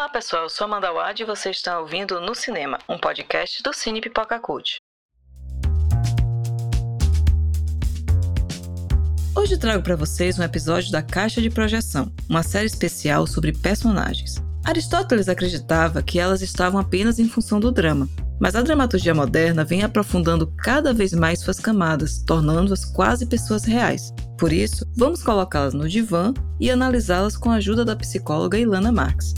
Olá 0.00 0.08
pessoal, 0.08 0.44
eu 0.44 0.48
sou 0.48 0.64
Amanda 0.64 0.90
Wad 0.90 1.22
e 1.22 1.26
você 1.26 1.50
está 1.50 1.78
ouvindo 1.78 2.22
No 2.22 2.34
Cinema, 2.34 2.78
um 2.88 2.96
podcast 2.96 3.62
do 3.62 3.70
Cine 3.74 4.00
Pipoca 4.00 4.40
Cult. 4.40 4.78
Hoje 9.36 9.58
trago 9.58 9.82
para 9.82 9.96
vocês 9.96 10.38
um 10.38 10.42
episódio 10.42 10.90
da 10.90 11.02
Caixa 11.02 11.42
de 11.42 11.50
Projeção, 11.50 12.10
uma 12.30 12.42
série 12.42 12.64
especial 12.64 13.26
sobre 13.26 13.52
personagens. 13.52 14.36
Aristóteles 14.64 15.28
acreditava 15.28 16.02
que 16.02 16.18
elas 16.18 16.40
estavam 16.40 16.80
apenas 16.80 17.18
em 17.18 17.28
função 17.28 17.60
do 17.60 17.70
drama, 17.70 18.08
mas 18.40 18.56
a 18.56 18.62
dramaturgia 18.62 19.14
moderna 19.14 19.66
vem 19.66 19.82
aprofundando 19.82 20.50
cada 20.64 20.94
vez 20.94 21.12
mais 21.12 21.40
suas 21.40 21.60
camadas, 21.60 22.22
tornando-as 22.26 22.86
quase 22.86 23.26
pessoas 23.26 23.64
reais. 23.64 24.14
Por 24.38 24.50
isso, 24.50 24.86
vamos 24.96 25.22
colocá-las 25.22 25.74
no 25.74 25.86
divã 25.86 26.32
e 26.58 26.70
analisá-las 26.70 27.36
com 27.36 27.50
a 27.50 27.56
ajuda 27.56 27.84
da 27.84 27.94
psicóloga 27.94 28.56
Ilana 28.56 28.90
Marx. 28.90 29.34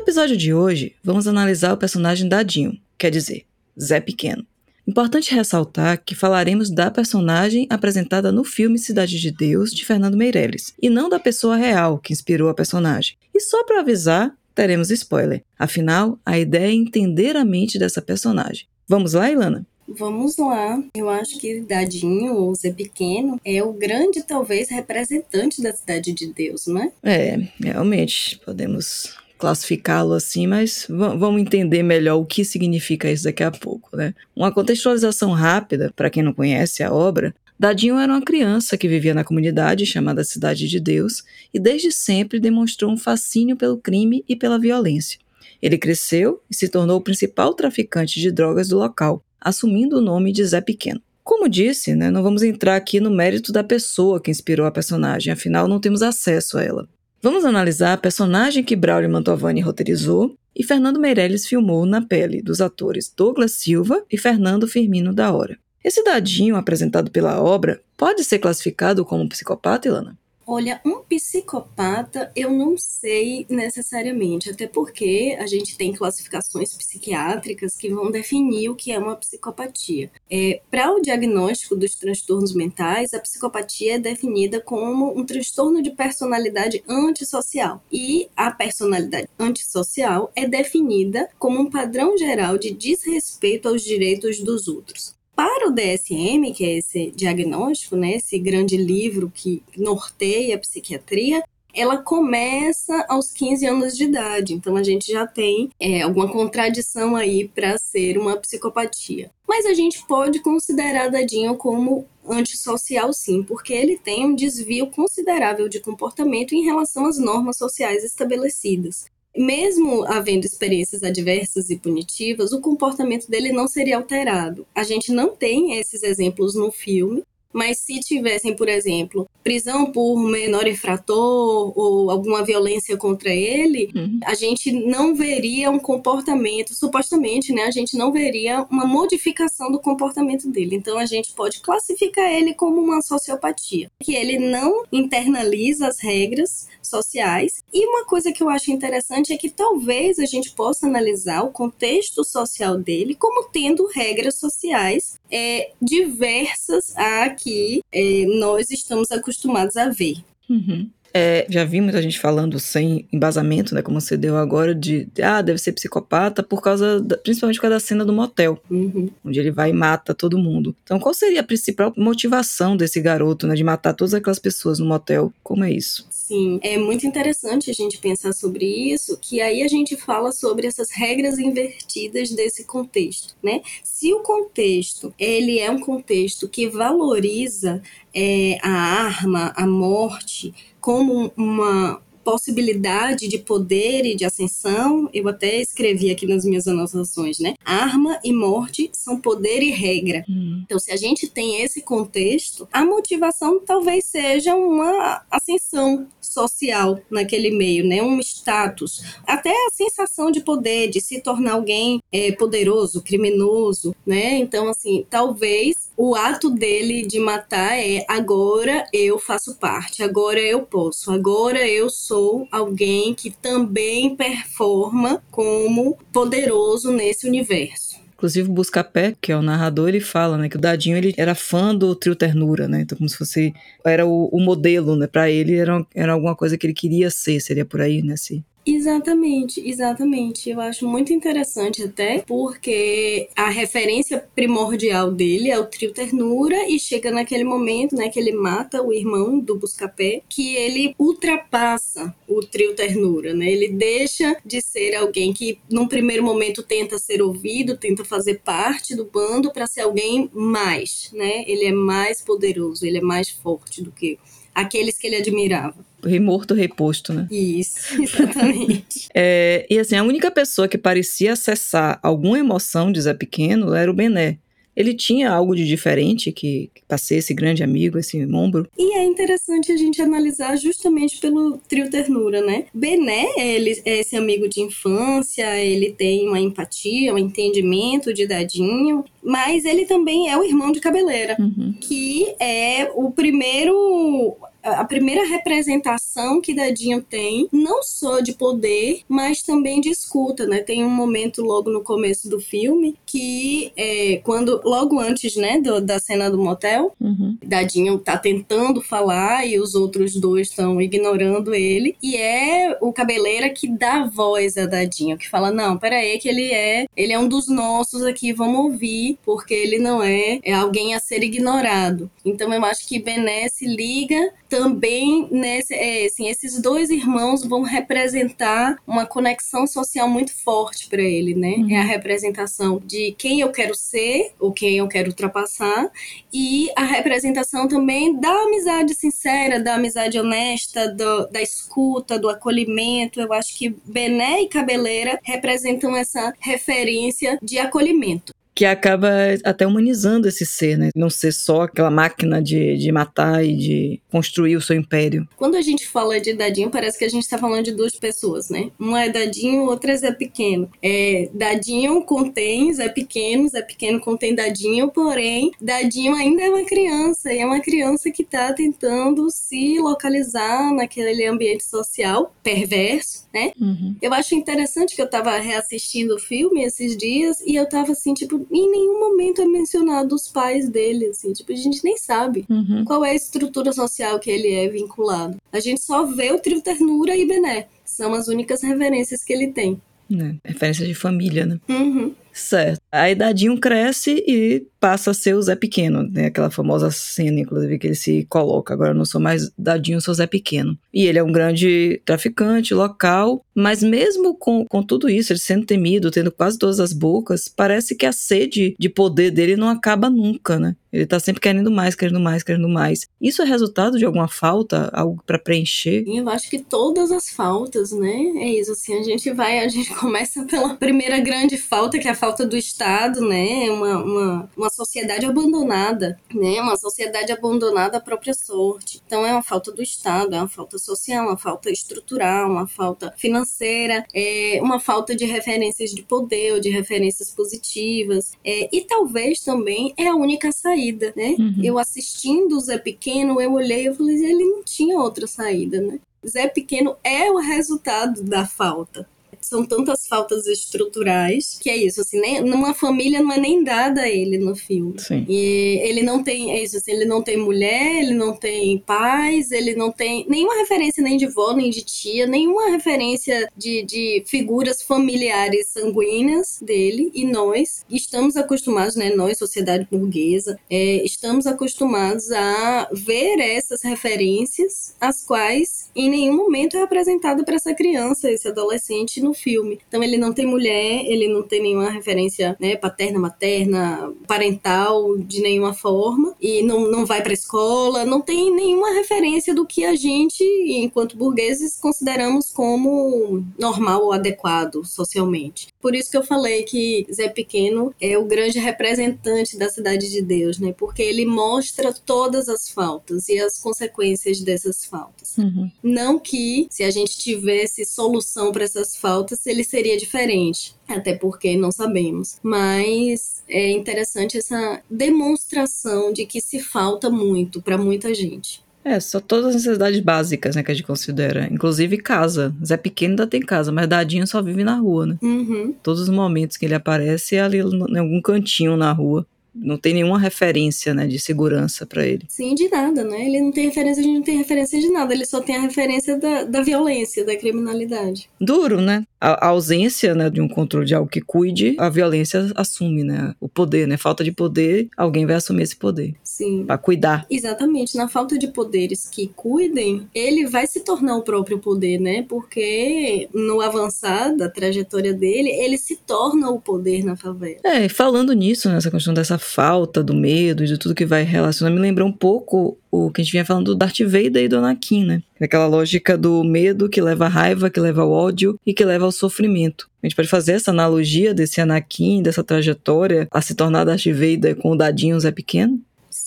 No 0.00 0.04
episódio 0.04 0.34
de 0.34 0.54
hoje, 0.54 0.96
vamos 1.04 1.26
analisar 1.26 1.74
o 1.74 1.76
personagem 1.76 2.26
Dadinho, 2.26 2.80
quer 2.96 3.10
dizer, 3.10 3.44
Zé 3.78 4.00
Pequeno. 4.00 4.46
Importante 4.88 5.34
ressaltar 5.34 6.02
que 6.02 6.14
falaremos 6.14 6.70
da 6.70 6.90
personagem 6.90 7.66
apresentada 7.68 8.32
no 8.32 8.42
filme 8.42 8.78
Cidade 8.78 9.20
de 9.20 9.30
Deus 9.30 9.74
de 9.74 9.84
Fernando 9.84 10.16
Meirelles, 10.16 10.72
e 10.80 10.88
não 10.88 11.10
da 11.10 11.20
pessoa 11.20 11.54
real 11.54 11.98
que 11.98 12.14
inspirou 12.14 12.48
a 12.48 12.54
personagem. 12.54 13.14
E 13.34 13.40
só 13.40 13.62
para 13.62 13.80
avisar, 13.80 14.34
teremos 14.54 14.90
spoiler. 14.90 15.44
Afinal, 15.58 16.18
a 16.24 16.38
ideia 16.38 16.70
é 16.70 16.74
entender 16.74 17.36
a 17.36 17.44
mente 17.44 17.78
dessa 17.78 18.00
personagem. 18.00 18.66
Vamos 18.88 19.12
lá, 19.12 19.30
Ilana? 19.30 19.66
Vamos 19.86 20.38
lá. 20.38 20.82
Eu 20.94 21.10
acho 21.10 21.38
que 21.38 21.60
Dadinho, 21.60 22.36
ou 22.36 22.54
Zé 22.54 22.72
Pequeno, 22.72 23.38
é 23.44 23.62
o 23.62 23.74
grande, 23.74 24.22
talvez, 24.22 24.70
representante 24.70 25.60
da 25.60 25.74
Cidade 25.74 26.12
de 26.14 26.32
Deus, 26.32 26.66
não 26.66 26.80
é? 26.80 26.92
É, 27.02 27.48
realmente. 27.60 28.40
Podemos 28.46 29.19
classificá-lo 29.40 30.12
assim, 30.12 30.46
mas 30.46 30.86
vamos 30.88 31.40
entender 31.40 31.82
melhor 31.82 32.16
o 32.16 32.26
que 32.26 32.44
significa 32.44 33.10
isso 33.10 33.24
daqui 33.24 33.42
a 33.42 33.50
pouco, 33.50 33.96
né? 33.96 34.14
Uma 34.36 34.52
contextualização 34.52 35.32
rápida, 35.32 35.92
para 35.96 36.10
quem 36.10 36.22
não 36.22 36.34
conhece 36.34 36.82
a 36.82 36.92
obra, 36.92 37.34
Dadinho 37.58 37.98
era 37.98 38.10
uma 38.10 38.22
criança 38.22 38.78
que 38.78 38.88
vivia 38.88 39.12
na 39.12 39.24
comunidade 39.24 39.84
chamada 39.84 40.24
Cidade 40.24 40.66
de 40.66 40.80
Deus 40.80 41.22
e 41.52 41.58
desde 41.58 41.92
sempre 41.92 42.40
demonstrou 42.40 42.90
um 42.90 42.96
fascínio 42.96 43.54
pelo 43.54 43.76
crime 43.76 44.24
e 44.26 44.34
pela 44.34 44.58
violência. 44.58 45.18
Ele 45.60 45.76
cresceu 45.76 46.42
e 46.50 46.56
se 46.56 46.68
tornou 46.68 46.96
o 46.96 47.02
principal 47.02 47.52
traficante 47.52 48.18
de 48.18 48.30
drogas 48.30 48.68
do 48.68 48.78
local, 48.78 49.22
assumindo 49.38 49.98
o 49.98 50.00
nome 50.00 50.32
de 50.32 50.42
Zé 50.42 50.62
Pequeno. 50.62 51.02
Como 51.22 51.50
disse, 51.50 51.94
né, 51.94 52.10
não 52.10 52.22
vamos 52.22 52.42
entrar 52.42 52.76
aqui 52.76 52.98
no 52.98 53.10
mérito 53.10 53.52
da 53.52 53.62
pessoa 53.62 54.20
que 54.20 54.30
inspirou 54.30 54.66
a 54.66 54.70
personagem, 54.70 55.30
afinal 55.32 55.68
não 55.68 55.78
temos 55.78 56.00
acesso 56.00 56.56
a 56.56 56.64
ela. 56.64 56.88
Vamos 57.22 57.44
analisar 57.44 57.92
a 57.92 57.98
personagem 57.98 58.64
que 58.64 58.74
Braulio 58.74 59.10
Mantovani 59.10 59.60
roteirizou 59.60 60.34
e 60.56 60.64
Fernando 60.64 60.98
Meirelles 60.98 61.46
filmou 61.46 61.84
na 61.84 62.00
pele 62.00 62.40
dos 62.40 62.62
atores 62.62 63.12
Douglas 63.14 63.52
Silva 63.52 64.02
e 64.10 64.16
Fernando 64.16 64.66
Firmino 64.66 65.12
da 65.12 65.30
Hora. 65.30 65.58
Esse 65.84 66.02
dadinho 66.02 66.56
apresentado 66.56 67.10
pela 67.10 67.38
obra 67.42 67.82
pode 67.94 68.24
ser 68.24 68.38
classificado 68.38 69.04
como 69.04 69.28
psicopata, 69.28 69.86
Ilana? 69.86 70.16
Olha, 70.52 70.80
um 70.84 70.98
psicopata 71.04 72.32
eu 72.34 72.50
não 72.50 72.76
sei 72.76 73.46
necessariamente, 73.48 74.50
até 74.50 74.66
porque 74.66 75.36
a 75.38 75.46
gente 75.46 75.76
tem 75.76 75.92
classificações 75.92 76.74
psiquiátricas 76.74 77.76
que 77.76 77.88
vão 77.88 78.10
definir 78.10 78.68
o 78.68 78.74
que 78.74 78.90
é 78.90 78.98
uma 78.98 79.14
psicopatia. 79.14 80.10
É, 80.28 80.60
Para 80.68 80.92
o 80.92 81.00
diagnóstico 81.00 81.76
dos 81.76 81.94
transtornos 81.94 82.52
mentais, 82.52 83.14
a 83.14 83.20
psicopatia 83.20 83.94
é 83.94 83.98
definida 84.00 84.60
como 84.60 85.16
um 85.16 85.24
transtorno 85.24 85.80
de 85.80 85.92
personalidade 85.92 86.82
antissocial. 86.88 87.80
E 87.92 88.28
a 88.36 88.50
personalidade 88.50 89.28
antissocial 89.38 90.32
é 90.34 90.48
definida 90.48 91.28
como 91.38 91.60
um 91.60 91.70
padrão 91.70 92.18
geral 92.18 92.58
de 92.58 92.72
desrespeito 92.72 93.68
aos 93.68 93.82
direitos 93.82 94.40
dos 94.40 94.66
outros. 94.66 95.19
Para 95.60 95.68
o 95.68 95.74
DSM, 95.74 96.54
que 96.54 96.64
é 96.64 96.78
esse 96.78 97.10
diagnóstico, 97.10 97.94
né, 97.94 98.12
esse 98.12 98.38
grande 98.38 98.78
livro 98.78 99.30
que 99.30 99.62
norteia 99.76 100.56
a 100.56 100.58
psiquiatria, 100.58 101.44
ela 101.74 101.98
começa 101.98 103.04
aos 103.06 103.30
15 103.30 103.66
anos 103.66 103.94
de 103.94 104.04
idade. 104.04 104.54
Então 104.54 104.74
a 104.74 104.82
gente 104.82 105.12
já 105.12 105.26
tem 105.26 105.68
é, 105.78 106.00
alguma 106.00 106.32
contradição 106.32 107.14
aí 107.14 107.46
para 107.46 107.76
ser 107.76 108.16
uma 108.16 108.38
psicopatia. 108.38 109.30
Mas 109.46 109.66
a 109.66 109.74
gente 109.74 110.02
pode 110.06 110.40
considerar 110.40 111.10
Dadinho 111.10 111.54
como 111.54 112.06
antissocial 112.26 113.12
sim, 113.12 113.42
porque 113.42 113.74
ele 113.74 113.98
tem 113.98 114.24
um 114.24 114.34
desvio 114.34 114.86
considerável 114.86 115.68
de 115.68 115.78
comportamento 115.78 116.54
em 116.54 116.64
relação 116.64 117.04
às 117.04 117.18
normas 117.18 117.58
sociais 117.58 118.02
estabelecidas 118.02 119.10
mesmo 119.36 120.04
havendo 120.04 120.44
experiências 120.44 121.02
adversas 121.02 121.70
e 121.70 121.78
punitivas, 121.78 122.52
o 122.52 122.60
comportamento 122.60 123.28
dele 123.28 123.52
não 123.52 123.68
seria 123.68 123.96
alterado. 123.96 124.66
A 124.74 124.82
gente 124.82 125.12
não 125.12 125.34
tem 125.34 125.78
esses 125.78 126.02
exemplos 126.02 126.54
no 126.54 126.70
filme, 126.70 127.22
mas 127.52 127.78
se 127.78 127.98
tivessem, 128.00 128.54
por 128.54 128.68
exemplo, 128.68 129.28
prisão 129.42 129.90
por 129.90 130.16
menor 130.18 130.66
infrator 130.66 131.72
ou 131.76 132.10
alguma 132.10 132.44
violência 132.44 132.96
contra 132.96 133.30
ele, 133.30 133.90
uhum. 133.94 134.20
a 134.24 134.34
gente 134.34 134.70
não 134.72 135.14
veria 135.14 135.70
um 135.70 135.78
comportamento, 135.78 136.74
supostamente, 136.74 137.52
né? 137.52 137.64
A 137.64 137.70
gente 137.70 137.96
não 137.96 138.12
veria 138.12 138.66
uma 138.70 138.84
modificação 138.84 139.70
do 139.70 139.80
comportamento 139.80 140.48
dele. 140.48 140.76
Então 140.76 140.98
a 140.98 141.06
gente 141.06 141.32
pode 141.32 141.60
classificar 141.60 142.30
ele 142.30 142.54
como 142.54 142.80
uma 142.80 143.02
sociopatia, 143.02 143.90
que 144.00 144.14
ele 144.14 144.38
não 144.38 144.84
internaliza 144.92 145.88
as 145.88 145.98
regras 146.00 146.68
sociais. 146.82 147.62
E 147.72 147.86
uma 147.86 148.04
coisa 148.04 148.32
que 148.32 148.42
eu 148.42 148.48
acho 148.48 148.70
interessante 148.70 149.32
é 149.32 149.36
que 149.36 149.50
talvez 149.50 150.18
a 150.18 150.26
gente 150.26 150.52
possa 150.52 150.86
analisar 150.86 151.42
o 151.42 151.50
contexto 151.50 152.24
social 152.24 152.76
dele 152.78 153.14
como 153.14 153.48
tendo 153.48 153.86
regras 153.86 154.36
sociais 154.36 155.19
é, 155.30 155.70
diversas 155.80 156.96
a 156.96 157.28
que 157.30 157.82
é, 157.92 158.24
nós 158.38 158.70
estamos 158.70 159.10
acostumados 159.10 159.76
a 159.76 159.88
ver. 159.88 160.16
Uhum. 160.48 160.88
É, 161.12 161.44
já 161.48 161.64
vi 161.64 161.80
muita 161.80 162.00
gente 162.00 162.20
falando 162.20 162.58
sem 162.60 163.08
embasamento, 163.12 163.74
né? 163.74 163.82
Como 163.82 164.00
você 164.00 164.16
deu 164.16 164.36
agora, 164.36 164.74
de, 164.74 165.08
ah, 165.22 165.42
deve 165.42 165.58
ser 165.58 165.72
psicopata, 165.72 166.42
por 166.42 166.62
causa, 166.62 167.00
da, 167.00 167.16
principalmente 167.16 167.56
por 167.56 167.62
causa 167.62 167.76
da 167.76 167.80
cena 167.80 168.04
do 168.04 168.12
motel, 168.12 168.62
uhum. 168.70 169.10
onde 169.24 169.40
ele 169.40 169.50
vai 169.50 169.70
e 169.70 169.72
mata 169.72 170.14
todo 170.14 170.38
mundo. 170.38 170.74
Então, 170.84 171.00
qual 171.00 171.12
seria 171.12 171.40
a 171.40 171.44
principal 171.44 171.92
motivação 171.96 172.76
desse 172.76 173.00
garoto, 173.00 173.46
né? 173.46 173.54
De 173.54 173.64
matar 173.64 173.92
todas 173.92 174.14
aquelas 174.14 174.38
pessoas 174.38 174.78
no 174.78 174.86
motel? 174.86 175.32
Como 175.42 175.64
é 175.64 175.72
isso? 175.72 176.06
Sim, 176.30 176.60
é 176.62 176.78
muito 176.78 177.04
interessante 177.04 177.72
a 177.72 177.74
gente 177.74 177.98
pensar 177.98 178.32
sobre 178.32 178.64
isso, 178.64 179.18
que 179.20 179.40
aí 179.40 179.64
a 179.64 179.66
gente 179.66 179.96
fala 179.96 180.30
sobre 180.30 180.64
essas 180.64 180.88
regras 180.92 181.40
invertidas 181.40 182.30
desse 182.30 182.62
contexto, 182.62 183.34
né? 183.42 183.60
Se 183.82 184.14
o 184.14 184.20
contexto, 184.20 185.12
ele 185.18 185.58
é 185.58 185.68
um 185.68 185.80
contexto 185.80 186.48
que 186.48 186.68
valoriza 186.68 187.82
é, 188.14 188.58
a 188.62 188.70
arma, 188.70 189.52
a 189.56 189.66
morte, 189.66 190.54
como 190.80 191.32
uma 191.36 192.00
possibilidade 192.30 193.26
de 193.26 193.38
poder 193.38 194.06
e 194.06 194.14
de 194.14 194.24
ascensão, 194.24 195.10
eu 195.12 195.26
até 195.26 195.60
escrevi 195.60 196.12
aqui 196.12 196.28
nas 196.28 196.44
minhas 196.44 196.68
anotações, 196.68 197.40
né? 197.40 197.54
Arma 197.64 198.20
e 198.22 198.32
morte 198.32 198.88
são 198.92 199.20
poder 199.20 199.64
e 199.64 199.70
regra. 199.70 200.24
Hum. 200.28 200.62
Então, 200.64 200.78
se 200.78 200.92
a 200.92 200.96
gente 200.96 201.28
tem 201.28 201.60
esse 201.60 201.82
contexto, 201.82 202.68
a 202.72 202.84
motivação 202.84 203.58
talvez 203.58 204.04
seja 204.04 204.54
uma 204.54 205.22
ascensão 205.28 206.06
social 206.20 207.00
naquele 207.10 207.50
meio, 207.50 207.84
né? 207.84 208.00
Um 208.00 208.20
status, 208.20 209.02
até 209.26 209.50
a 209.50 209.70
sensação 209.72 210.30
de 210.30 210.40
poder, 210.40 210.88
de 210.88 211.00
se 211.00 211.20
tornar 211.20 211.54
alguém 211.54 212.00
é, 212.12 212.30
poderoso, 212.30 213.02
criminoso, 213.02 213.92
né? 214.06 214.36
Então, 214.36 214.68
assim, 214.68 215.04
talvez 215.10 215.90
o 215.96 216.14
ato 216.14 216.48
dele 216.48 217.04
de 217.04 217.18
matar 217.18 217.76
é 217.76 218.04
agora 218.08 218.86
eu 218.92 219.18
faço 219.18 219.56
parte, 219.56 220.02
agora 220.02 220.40
eu 220.40 220.62
posso, 220.62 221.10
agora 221.10 221.66
eu 221.68 221.90
sou 221.90 222.19
alguém 222.50 223.14
que 223.14 223.30
também 223.30 224.16
performa 224.16 225.22
como 225.30 225.98
poderoso 226.12 226.92
nesse 226.92 227.26
universo. 227.26 227.98
Inclusive, 228.14 228.50
Buscapé, 228.50 229.14
que 229.18 229.32
é 229.32 229.36
o 229.36 229.40
narrador, 229.40 229.88
ele 229.88 230.00
fala, 230.00 230.36
né, 230.36 230.46
que 230.46 230.56
o 230.56 230.60
Dadinho 230.60 230.94
ele 230.94 231.14
era 231.16 231.34
fã 231.34 231.74
do 231.74 231.94
trio 231.94 232.14
Ternura, 232.14 232.68
né? 232.68 232.82
Então, 232.82 232.98
como 232.98 233.08
se 233.08 233.16
fosse 233.16 233.54
era 233.82 234.06
o, 234.06 234.26
o 234.26 234.38
modelo, 234.38 234.94
né? 234.94 235.06
Para 235.06 235.30
ele 235.30 235.56
era, 235.56 235.86
era 235.94 236.12
alguma 236.12 236.36
coisa 236.36 236.58
que 236.58 236.66
ele 236.66 236.74
queria 236.74 237.08
ser, 237.08 237.40
seria 237.40 237.64
por 237.64 237.80
aí, 237.80 238.02
né? 238.02 238.18
Se 238.18 238.44
Exatamente, 238.72 239.60
exatamente. 239.68 240.48
Eu 240.48 240.60
acho 240.60 240.86
muito 240.86 241.12
interessante 241.12 241.82
até 241.82 242.20
porque 242.20 243.28
a 243.34 243.50
referência 243.50 244.24
primordial 244.32 245.10
dele 245.10 245.50
é 245.50 245.58
o 245.58 245.66
trio 245.66 245.92
Ternura 245.92 246.68
e 246.68 246.78
chega 246.78 247.10
naquele 247.10 247.42
momento, 247.42 247.96
né, 247.96 248.08
que 248.08 248.20
ele 248.20 248.30
mata 248.30 248.80
o 248.80 248.92
irmão 248.92 249.40
do 249.40 249.56
Buscapé, 249.56 250.22
que 250.28 250.54
ele 250.54 250.94
ultrapassa 250.96 252.14
o 252.28 252.40
trio 252.42 252.72
Ternura, 252.76 253.34
né? 253.34 253.50
Ele 253.50 253.68
deixa 253.68 254.36
de 254.46 254.60
ser 254.60 254.94
alguém 254.94 255.32
que 255.32 255.58
num 255.68 255.88
primeiro 255.88 256.22
momento 256.22 256.62
tenta 256.62 256.96
ser 256.96 257.20
ouvido, 257.20 257.76
tenta 257.76 258.04
fazer 258.04 258.40
parte 258.44 258.94
do 258.94 259.04
bando 259.04 259.52
para 259.52 259.66
ser 259.66 259.80
alguém 259.80 260.30
mais, 260.32 261.10
né? 261.12 261.44
Ele 261.48 261.64
é 261.64 261.72
mais 261.72 262.22
poderoso, 262.22 262.86
ele 262.86 262.98
é 262.98 263.02
mais 263.02 263.30
forte 263.30 263.82
do 263.82 263.90
que 263.90 264.16
aqueles 264.54 264.96
que 264.96 265.08
ele 265.08 265.16
admirava. 265.16 265.89
Rei 266.04 266.20
morto, 266.20 266.54
rei 266.54 266.68
posto, 266.68 267.12
né? 267.12 267.26
Isso, 267.30 267.78
exatamente. 268.02 269.08
é, 269.14 269.66
e 269.68 269.78
assim, 269.78 269.96
a 269.96 270.02
única 270.02 270.30
pessoa 270.30 270.68
que 270.68 270.78
parecia 270.78 271.32
acessar 271.32 271.98
alguma 272.02 272.38
emoção 272.38 272.90
de 272.92 273.00
Zé 273.00 273.14
Pequeno 273.14 273.74
era 273.74 273.90
o 273.90 273.94
Bené 273.94 274.38
ele 274.80 274.94
tinha 274.94 275.30
algo 275.30 275.54
de 275.54 275.66
diferente 275.66 276.32
que, 276.32 276.70
que 276.74 276.82
passei 276.88 277.18
esse 277.18 277.34
grande 277.34 277.62
amigo, 277.62 277.98
esse 277.98 278.24
ombro. 278.32 278.68
E 278.78 278.96
é 278.96 279.04
interessante 279.04 279.72
a 279.72 279.76
gente 279.76 280.00
analisar 280.00 280.56
justamente 280.56 281.18
pelo 281.20 281.58
trio 281.68 281.90
ternura, 281.90 282.40
né? 282.40 282.64
Bené, 282.72 283.26
ele 283.36 283.80
é 283.84 284.00
esse 284.00 284.16
amigo 284.16 284.48
de 284.48 284.60
infância, 284.60 285.58
ele 285.58 285.92
tem 285.92 286.26
uma 286.26 286.40
empatia, 286.40 287.12
um 287.12 287.18
entendimento 287.18 288.14
de 288.14 288.26
dadinho, 288.26 289.04
mas 289.22 289.64
ele 289.64 289.84
também 289.84 290.30
é 290.30 290.38
o 290.38 290.44
irmão 290.44 290.72
de 290.72 290.80
cabeleira, 290.80 291.36
uhum. 291.38 291.74
que 291.80 292.34
é 292.40 292.90
o 292.94 293.10
primeiro 293.10 294.36
a 294.62 294.84
primeira 294.84 295.26
representação 295.26 296.40
que 296.40 296.54
Dadinho 296.54 297.02
tem, 297.02 297.48
não 297.52 297.82
só 297.82 298.20
de 298.20 298.32
poder, 298.32 299.00
mas 299.08 299.42
também 299.42 299.80
de 299.80 299.90
escuta, 299.90 300.46
né? 300.46 300.60
Tem 300.60 300.84
um 300.84 300.90
momento 300.90 301.42
logo 301.42 301.70
no 301.70 301.82
começo 301.82 302.28
do 302.28 302.40
filme 302.40 302.96
que 303.06 303.72
é 303.76 304.20
quando 304.24 304.60
logo 304.64 304.98
antes, 304.98 305.36
né, 305.36 305.60
do, 305.60 305.80
da 305.80 305.98
cena 305.98 306.30
do 306.30 306.38
motel, 306.38 306.92
uhum. 307.00 307.36
Dadinho 307.44 307.98
tá 307.98 308.16
tentando 308.16 308.80
falar 308.80 309.46
e 309.46 309.58
os 309.58 309.74
outros 309.74 310.14
dois 310.14 310.48
estão 310.48 310.80
ignorando 310.80 311.54
ele 311.54 311.96
e 312.02 312.16
é 312.16 312.76
o 312.80 312.92
cabeleira 312.92 313.50
que 313.50 313.68
dá 313.68 314.04
voz 314.04 314.56
a 314.56 314.66
Dadinho, 314.66 315.18
que 315.18 315.28
fala 315.28 315.50
não, 315.50 315.78
peraí 315.78 316.18
que 316.18 316.28
ele 316.28 316.52
é, 316.52 316.86
ele 316.96 317.12
é 317.12 317.18
um 317.18 317.28
dos 317.28 317.48
nossos 317.48 318.02
aqui, 318.04 318.32
vamos 318.32 318.60
ouvir, 318.60 319.18
porque 319.24 319.54
ele 319.54 319.78
não 319.78 320.02
é, 320.02 320.40
é 320.42 320.52
alguém 320.52 320.94
a 320.94 321.00
ser 321.00 321.22
ignorado. 321.22 322.10
Então 322.24 322.52
eu 322.52 322.64
acho 322.64 322.86
que 322.86 322.98
Bené 322.98 323.48
se 323.48 323.66
liga 323.66 324.32
também 324.50 325.28
nesse, 325.30 325.72
é, 325.72 326.06
assim, 326.06 326.28
esses 326.28 326.60
dois 326.60 326.90
irmãos 326.90 327.44
vão 327.44 327.62
representar 327.62 328.76
uma 328.84 329.06
conexão 329.06 329.64
social 329.64 330.08
muito 330.08 330.34
forte 330.42 330.88
para 330.88 331.00
ele, 331.00 331.34
né? 331.34 331.54
Uhum. 331.56 331.70
É 331.70 331.78
a 331.78 331.84
representação 331.84 332.82
de 332.84 333.14
quem 333.16 333.40
eu 333.40 333.52
quero 333.52 333.76
ser 333.76 334.32
ou 334.40 334.52
quem 334.52 334.78
eu 334.78 334.88
quero 334.88 335.10
ultrapassar 335.10 335.88
e 336.32 336.68
a 336.76 336.82
representação 336.82 337.68
também 337.68 338.18
da 338.18 338.32
amizade 338.42 338.92
sincera, 338.94 339.60
da 339.60 339.76
amizade 339.76 340.18
honesta, 340.18 340.88
do, 340.88 341.28
da 341.28 341.40
escuta, 341.40 342.18
do 342.18 342.28
acolhimento. 342.28 343.20
Eu 343.20 343.32
acho 343.32 343.56
que 343.56 343.70
Bené 343.84 344.42
e 344.42 344.48
Cabeleira 344.48 345.20
representam 345.22 345.96
essa 345.96 346.34
referência 346.40 347.38
de 347.40 347.58
acolhimento 347.58 348.34
que 348.54 348.64
acaba 348.64 349.10
até 349.44 349.66
humanizando 349.66 350.28
esse 350.28 350.44
ser, 350.44 350.76
né? 350.76 350.90
Não 350.94 351.08
ser 351.08 351.32
só 351.32 351.62
aquela 351.62 351.90
máquina 351.90 352.42
de, 352.42 352.76
de 352.76 352.92
matar 352.92 353.44
e 353.44 353.56
de 353.56 354.00
construir 354.10 354.56
o 354.56 354.60
seu 354.60 354.76
império. 354.76 355.26
Quando 355.36 355.56
a 355.56 355.62
gente 355.62 355.86
fala 355.86 356.20
de 356.20 356.34
Dadinho, 356.34 356.70
parece 356.70 356.98
que 356.98 357.04
a 357.04 357.08
gente 357.08 357.22
está 357.22 357.38
falando 357.38 357.64
de 357.64 357.72
duas 357.72 357.94
pessoas, 357.94 358.50
né? 358.50 358.70
Uma 358.78 359.04
é 359.04 359.08
Dadinho, 359.08 359.64
outra 359.64 359.92
é 359.92 359.96
Zé 359.96 360.12
Pequeno. 360.12 360.70
É, 360.82 361.30
Dadinho 361.32 362.02
contém 362.02 362.72
Zé 362.72 362.88
Pequeno, 362.88 363.48
Zé 363.48 363.62
Pequeno 363.62 364.00
contém 364.00 364.34
Dadinho, 364.34 364.90
porém, 364.90 365.50
Dadinho 365.60 366.14
ainda 366.14 366.42
é 366.42 366.50
uma 366.50 366.64
criança, 366.64 367.32
e 367.32 367.38
é 367.38 367.46
uma 367.46 367.60
criança 367.60 368.10
que 368.10 368.22
está 368.22 368.52
tentando 368.52 369.30
se 369.30 369.78
localizar 369.78 370.72
naquele 370.74 371.26
ambiente 371.26 371.64
social 371.64 372.34
perverso, 372.42 373.26
né? 373.32 373.52
Uhum. 373.60 373.96
Eu 374.00 374.12
acho 374.12 374.34
interessante 374.34 374.94
que 374.94 375.00
eu 375.00 375.06
estava 375.06 375.38
reassistindo 375.38 376.16
o 376.16 376.18
filme 376.18 376.62
esses 376.62 376.96
dias 376.96 377.40
e 377.40 377.56
eu 377.56 377.64
estava 377.64 377.92
assim, 377.92 378.14
tipo, 378.14 378.39
em 378.50 378.70
nenhum 378.70 379.00
momento 379.00 379.42
é 379.42 379.46
mencionado 379.46 380.14
os 380.14 380.28
pais 380.28 380.68
dele, 380.68 381.06
assim, 381.06 381.32
tipo, 381.32 381.52
a 381.52 381.56
gente 381.56 381.82
nem 381.84 381.96
sabe 381.96 382.44
uhum. 382.48 382.84
qual 382.84 383.04
é 383.04 383.10
a 383.10 383.14
estrutura 383.14 383.72
social 383.72 384.18
que 384.18 384.30
ele 384.30 384.52
é 384.52 384.68
vinculado. 384.68 385.36
A 385.52 385.60
gente 385.60 385.80
só 385.80 386.04
vê 386.06 386.32
o 386.32 386.38
trio 386.38 386.62
Ternura 386.62 387.16
e 387.16 387.26
Bené, 387.26 387.66
são 387.84 388.14
as 388.14 388.28
únicas 388.28 388.62
referências 388.62 389.24
que 389.24 389.32
ele 389.32 389.48
tem. 389.48 389.80
É, 390.12 390.34
referência 390.44 390.86
de 390.86 390.94
família, 390.94 391.46
né? 391.46 391.60
Uhum. 391.68 392.14
Certo. 392.32 392.80
A 392.90 393.10
idadinho 393.10 393.58
cresce 393.58 394.24
e 394.26 394.66
passa 394.80 395.10
a 395.10 395.14
ser 395.14 395.36
o 395.36 395.42
Zé 395.42 395.54
Pequeno, 395.54 396.02
né? 396.02 396.26
Aquela 396.26 396.50
famosa 396.50 396.90
cena, 396.90 397.40
inclusive, 397.40 397.78
que 397.78 397.86
ele 397.86 397.94
se 397.94 398.26
coloca. 398.28 398.72
Agora 398.72 398.90
eu 398.90 398.94
não 398.94 399.04
sou 399.04 399.20
mais 399.20 399.52
Dadinho, 399.56 400.00
sou 400.00 400.14
Zé 400.14 400.26
Pequeno. 400.26 400.76
E 400.92 401.06
ele 401.06 401.18
é 401.18 401.22
um 401.22 401.30
grande 401.30 402.00
traficante 402.04 402.72
local, 402.72 403.44
mas 403.54 403.82
mesmo 403.82 404.34
com, 404.34 404.64
com 404.64 404.82
tudo 404.82 405.08
isso, 405.08 405.32
ele 405.32 405.38
sendo 405.38 405.66
temido, 405.66 406.10
tendo 406.10 406.32
quase 406.32 406.58
todas 406.58 406.80
as 406.80 406.92
bocas, 406.92 407.46
parece 407.46 407.94
que 407.94 408.06
a 408.06 408.12
sede 408.12 408.74
de 408.78 408.88
poder 408.88 409.30
dele 409.30 409.56
não 409.56 409.68
acaba 409.68 410.08
nunca, 410.08 410.58
né? 410.58 410.74
Ele 410.92 411.06
tá 411.06 411.20
sempre 411.20 411.40
querendo 411.40 411.70
mais, 411.70 411.94
querendo 411.94 412.18
mais, 412.18 412.42
querendo 412.42 412.68
mais. 412.68 413.06
Isso 413.20 413.42
é 413.42 413.44
resultado 413.44 413.96
de 413.96 414.04
alguma 414.04 414.26
falta, 414.26 414.90
algo 414.92 415.22
para 415.24 415.38
preencher? 415.38 416.04
Eu 416.06 416.28
acho 416.28 416.50
que 416.50 416.58
todas 416.58 417.12
as 417.12 417.30
faltas, 417.30 417.92
né? 417.92 418.12
É 418.36 418.48
isso, 418.48 418.72
assim, 418.72 418.98
a 418.98 419.02
gente 419.02 419.30
vai, 419.32 419.60
a 419.60 419.68
gente 419.68 419.90
começa 419.94 420.44
pela 420.44 420.74
primeira 420.74 421.20
grande 421.20 421.56
falta, 421.56 421.98
que 421.98 422.08
é 422.08 422.10
a 422.10 422.14
falta 422.14 422.44
do 422.44 422.56
Estado, 422.56 423.20
né? 423.20 423.70
Uma, 423.70 424.02
uma, 424.02 424.50
uma 424.56 424.69
sociedade 424.70 425.26
abandonada, 425.26 426.18
né? 426.34 426.60
Uma 426.60 426.76
sociedade 426.76 427.32
abandonada 427.32 427.98
à 427.98 428.00
própria 428.00 428.32
sorte. 428.32 429.02
Então 429.06 429.26
é 429.26 429.32
uma 429.32 429.42
falta 429.42 429.70
do 429.70 429.82
Estado, 429.82 430.34
é 430.34 430.38
uma 430.38 430.48
falta 430.48 430.78
social, 430.78 431.26
uma 431.26 431.36
falta 431.36 431.70
estrutural, 431.70 432.50
uma 432.50 432.66
falta 432.66 433.12
financeira, 433.16 434.04
é 434.14 434.58
uma 434.62 434.80
falta 434.80 435.14
de 435.14 435.24
referências 435.24 435.90
de 435.90 436.02
poder 436.02 436.54
ou 436.54 436.60
de 436.60 436.70
referências 436.70 437.30
positivas. 437.30 438.32
É, 438.44 438.68
e 438.72 438.80
talvez 438.82 439.40
também 439.40 439.92
é 439.98 440.06
a 440.06 440.16
única 440.16 440.50
saída, 440.52 441.12
né? 441.16 441.34
Uhum. 441.38 441.60
Eu 441.62 441.78
assistindo 441.78 442.56
o 442.56 442.60
Zé 442.60 442.78
Pequeno, 442.78 443.40
eu 443.40 443.52
olhei 443.52 443.88
e 443.88 443.94
falei, 443.94 444.16
ele 444.24 444.44
não 444.44 444.62
tinha 444.62 444.98
outra 444.98 445.26
saída, 445.26 445.80
né? 445.80 445.98
Zé 446.26 446.48
Pequeno 446.48 446.96
é 447.02 447.30
o 447.30 447.38
resultado 447.38 448.22
da 448.22 448.46
falta 448.46 449.08
são 449.40 449.64
tantas 449.64 450.06
faltas 450.06 450.46
estruturais 450.46 451.58
que 451.60 451.70
é 451.70 451.76
isso, 451.76 452.00
assim, 452.00 452.20
nem, 452.20 452.42
numa 452.42 452.74
família 452.74 453.20
não 453.20 453.32
é 453.32 453.38
nem 453.38 453.62
dada 453.62 454.02
a 454.02 454.08
ele 454.08 454.38
no 454.38 454.54
filme. 454.54 454.94
Sim. 454.98 455.24
E 455.28 455.80
ele 455.82 456.02
não 456.02 456.22
tem, 456.22 456.52
é 456.52 456.62
isso, 456.62 456.76
assim, 456.76 456.92
ele 456.92 457.04
não 457.04 457.22
tem 457.22 457.36
mulher, 457.36 458.02
ele 458.02 458.14
não 458.14 458.34
tem 458.34 458.78
pais, 458.78 459.50
ele 459.50 459.74
não 459.74 459.90
tem 459.90 460.26
nenhuma 460.28 460.56
referência 460.56 461.02
nem 461.02 461.16
de 461.16 461.26
vó, 461.26 461.52
nem 461.52 461.70
de 461.70 461.82
tia, 461.82 462.26
nenhuma 462.26 462.70
referência 462.70 463.50
de, 463.56 463.82
de 463.82 464.22
figuras 464.26 464.82
familiares 464.82 465.68
sanguíneas 465.68 466.58
dele. 466.62 467.10
E 467.14 467.24
nós 467.24 467.84
estamos 467.90 468.36
acostumados, 468.36 468.96
né, 468.96 469.10
nós, 469.14 469.38
sociedade 469.38 469.86
burguesa, 469.90 470.58
é, 470.68 471.04
estamos 471.04 471.46
acostumados 471.46 472.30
a 472.32 472.88
ver 472.92 473.38
essas 473.40 473.82
referências, 473.82 474.94
as 475.00 475.22
quais 475.22 475.90
em 475.94 476.10
nenhum 476.10 476.36
momento 476.36 476.76
é 476.76 476.82
apresentado 476.82 477.44
para 477.44 477.56
essa 477.56 477.74
criança, 477.74 478.30
esse 478.30 478.48
adolescente 478.48 479.20
no 479.20 479.29
filme. 479.34 479.78
Então 479.86 480.02
ele 480.02 480.16
não 480.16 480.32
tem 480.32 480.46
mulher, 480.46 481.04
ele 481.06 481.28
não 481.28 481.42
tem 481.42 481.62
nenhuma 481.62 481.90
referência 481.90 482.56
né, 482.60 482.76
paterna, 482.76 483.18
materna, 483.18 484.12
parental 484.26 485.16
de 485.18 485.40
nenhuma 485.40 485.72
forma 485.74 486.34
e 486.40 486.62
não, 486.62 486.90
não 486.90 487.06
vai 487.06 487.22
para 487.22 487.32
escola, 487.32 488.04
não 488.04 488.20
tem 488.20 488.54
nenhuma 488.54 488.92
referência 488.92 489.54
do 489.54 489.66
que 489.66 489.84
a 489.84 489.94
gente, 489.94 490.44
enquanto 490.68 491.16
burgueses, 491.16 491.78
consideramos 491.78 492.50
como 492.50 493.44
normal 493.58 494.04
ou 494.04 494.12
adequado 494.12 494.84
socialmente. 494.84 495.68
Por 495.80 495.94
isso 495.94 496.10
que 496.10 496.16
eu 496.16 496.24
falei 496.24 496.62
que 496.62 497.06
Zé 497.12 497.28
Pequeno 497.28 497.94
é 498.00 498.18
o 498.18 498.24
grande 498.24 498.58
representante 498.58 499.56
da 499.56 499.68
cidade 499.68 500.10
de 500.10 500.22
Deus, 500.22 500.58
né? 500.58 500.74
Porque 500.76 501.02
ele 501.02 501.24
mostra 501.24 501.92
todas 501.92 502.48
as 502.48 502.68
faltas 502.68 503.28
e 503.28 503.38
as 503.38 503.58
consequências 503.58 504.40
dessas 504.40 504.84
faltas. 504.84 505.36
Uhum. 505.38 505.70
Não 505.82 506.18
que 506.18 506.66
se 506.70 506.82
a 506.82 506.90
gente 506.90 507.18
tivesse 507.18 507.84
solução 507.84 508.52
para 508.52 508.64
essas 508.64 508.96
faltas, 508.96 509.19
ele 509.46 509.64
seria 509.64 509.96
diferente. 509.96 510.74
Até 510.88 511.14
porque 511.14 511.56
não 511.56 511.70
sabemos. 511.70 512.38
Mas 512.42 513.42
é 513.48 513.70
interessante 513.70 514.38
essa 514.38 514.82
demonstração 514.90 516.12
de 516.12 516.26
que 516.26 516.40
se 516.40 516.60
falta 516.60 517.10
muito 517.10 517.62
para 517.62 517.78
muita 517.78 518.14
gente. 518.14 518.62
É, 518.82 518.98
só 518.98 519.20
todas 519.20 519.46
as 519.46 519.54
necessidades 519.56 520.00
básicas, 520.00 520.56
né, 520.56 520.62
que 520.62 520.70
a 520.70 520.74
gente 520.74 520.86
considera. 520.86 521.48
Inclusive 521.52 521.98
casa. 521.98 522.54
Zé 522.64 522.76
Pequeno 522.76 523.12
ainda 523.12 523.26
tem 523.26 523.40
casa, 523.40 523.70
mas 523.70 523.86
Dadinho 523.86 524.26
só 524.26 524.40
vive 524.42 524.64
na 524.64 524.76
rua, 524.76 525.06
né? 525.06 525.18
Uhum. 525.22 525.74
Todos 525.82 526.00
os 526.00 526.08
momentos 526.08 526.56
que 526.56 526.64
ele 526.64 526.74
aparece 526.74 527.36
é 527.36 527.42
ali 527.42 527.58
em 527.58 527.98
algum 527.98 528.22
cantinho 528.22 528.76
na 528.76 528.90
rua 528.92 529.26
não 529.54 529.76
tem 529.76 529.94
nenhuma 529.94 530.18
referência, 530.18 530.94
né, 530.94 531.06
de 531.06 531.18
segurança 531.18 531.86
para 531.86 532.06
ele. 532.06 532.26
Sim, 532.28 532.54
de 532.54 532.68
nada, 532.68 533.04
né? 533.04 533.26
Ele 533.26 533.40
não 533.40 533.52
tem 533.52 533.66
referência, 533.66 534.00
a 534.00 534.04
gente 534.04 534.16
não 534.16 534.22
tem 534.22 534.36
referência 534.36 534.80
de 534.80 534.88
nada, 534.90 535.12
ele 535.12 535.24
só 535.24 535.40
tem 535.40 535.56
a 535.56 535.60
referência 535.60 536.18
da, 536.18 536.44
da 536.44 536.62
violência, 536.62 537.24
da 537.24 537.36
criminalidade. 537.36 538.28
Duro, 538.40 538.80
né? 538.80 539.04
A, 539.20 539.46
a, 539.46 539.48
ausência, 539.48 540.14
né, 540.14 540.30
de 540.30 540.40
um 540.40 540.48
controle 540.48 540.86
de 540.86 540.94
algo 540.94 541.08
que 541.08 541.20
cuide, 541.20 541.76
a 541.78 541.88
violência 541.88 542.50
assume, 542.54 543.04
né, 543.04 543.34
o 543.40 543.48
poder, 543.48 543.86
né? 543.86 543.96
Falta 543.96 544.24
de 544.24 544.32
poder, 544.32 544.88
alguém 544.96 545.26
vai 545.26 545.36
assumir 545.36 545.62
esse 545.62 545.76
poder. 545.76 546.14
Sim. 546.22 546.64
Para 546.66 546.78
cuidar. 546.78 547.26
Exatamente, 547.30 547.96
na 547.96 548.08
falta 548.08 548.38
de 548.38 548.48
poderes 548.48 549.08
que 549.08 549.28
cuidem, 549.28 550.08
ele 550.14 550.46
vai 550.46 550.66
se 550.66 550.80
tornar 550.80 551.16
o 551.16 551.22
próprio 551.22 551.58
poder, 551.58 551.98
né? 551.98 552.24
Porque 552.28 553.28
no 553.34 553.60
avançar 553.60 554.34
da 554.34 554.48
trajetória 554.48 555.12
dele, 555.12 555.50
ele 555.50 555.76
se 555.76 555.96
torna 555.96 556.50
o 556.50 556.60
poder 556.60 557.04
na 557.04 557.16
favela. 557.16 557.60
É, 557.64 557.88
falando 557.88 558.32
nisso, 558.32 558.68
nessa 558.68 558.90
questão 558.90 559.12
dessa 559.12 559.38
falta 559.40 560.02
do 560.02 560.14
medo, 560.14 560.66
de 560.66 560.78
tudo 560.78 560.94
que 560.94 561.06
vai 561.06 561.22
relacionar, 561.22 561.74
me 561.74 561.80
lembrou 561.80 562.06
um 562.06 562.12
pouco 562.12 562.78
o 562.90 563.10
que 563.10 563.20
a 563.20 563.24
gente 563.24 563.32
vinha 563.32 563.44
falando 563.44 563.66
do 563.66 563.74
Darth 563.74 564.00
Vader 564.00 564.44
e 564.44 564.48
do 564.48 564.58
Anakin, 564.58 565.04
né? 565.04 565.22
Aquela 565.40 565.66
lógica 565.66 566.18
do 566.18 566.44
medo 566.44 566.88
que 566.88 567.00
leva 567.00 567.26
à 567.26 567.28
raiva, 567.28 567.70
que 567.70 567.80
leva 567.80 568.02
ao 568.02 568.10
ódio 568.10 568.58
e 568.66 568.74
que 568.74 568.84
leva 568.84 569.04
ao 569.04 569.12
sofrimento. 569.12 569.88
A 570.02 570.06
gente 570.06 570.16
pode 570.16 570.28
fazer 570.28 570.52
essa 570.52 570.70
analogia 570.70 571.34
desse 571.34 571.60
Anakin, 571.60 572.22
dessa 572.22 572.44
trajetória, 572.44 573.26
a 573.30 573.40
se 573.40 573.54
tornar 573.54 573.84
Darth 573.84 574.06
Vader 574.06 574.56
com 574.56 574.72
o 574.72 574.76
dadinho 574.76 575.18
Zé 575.18 575.30
Pequeno? 575.30 575.80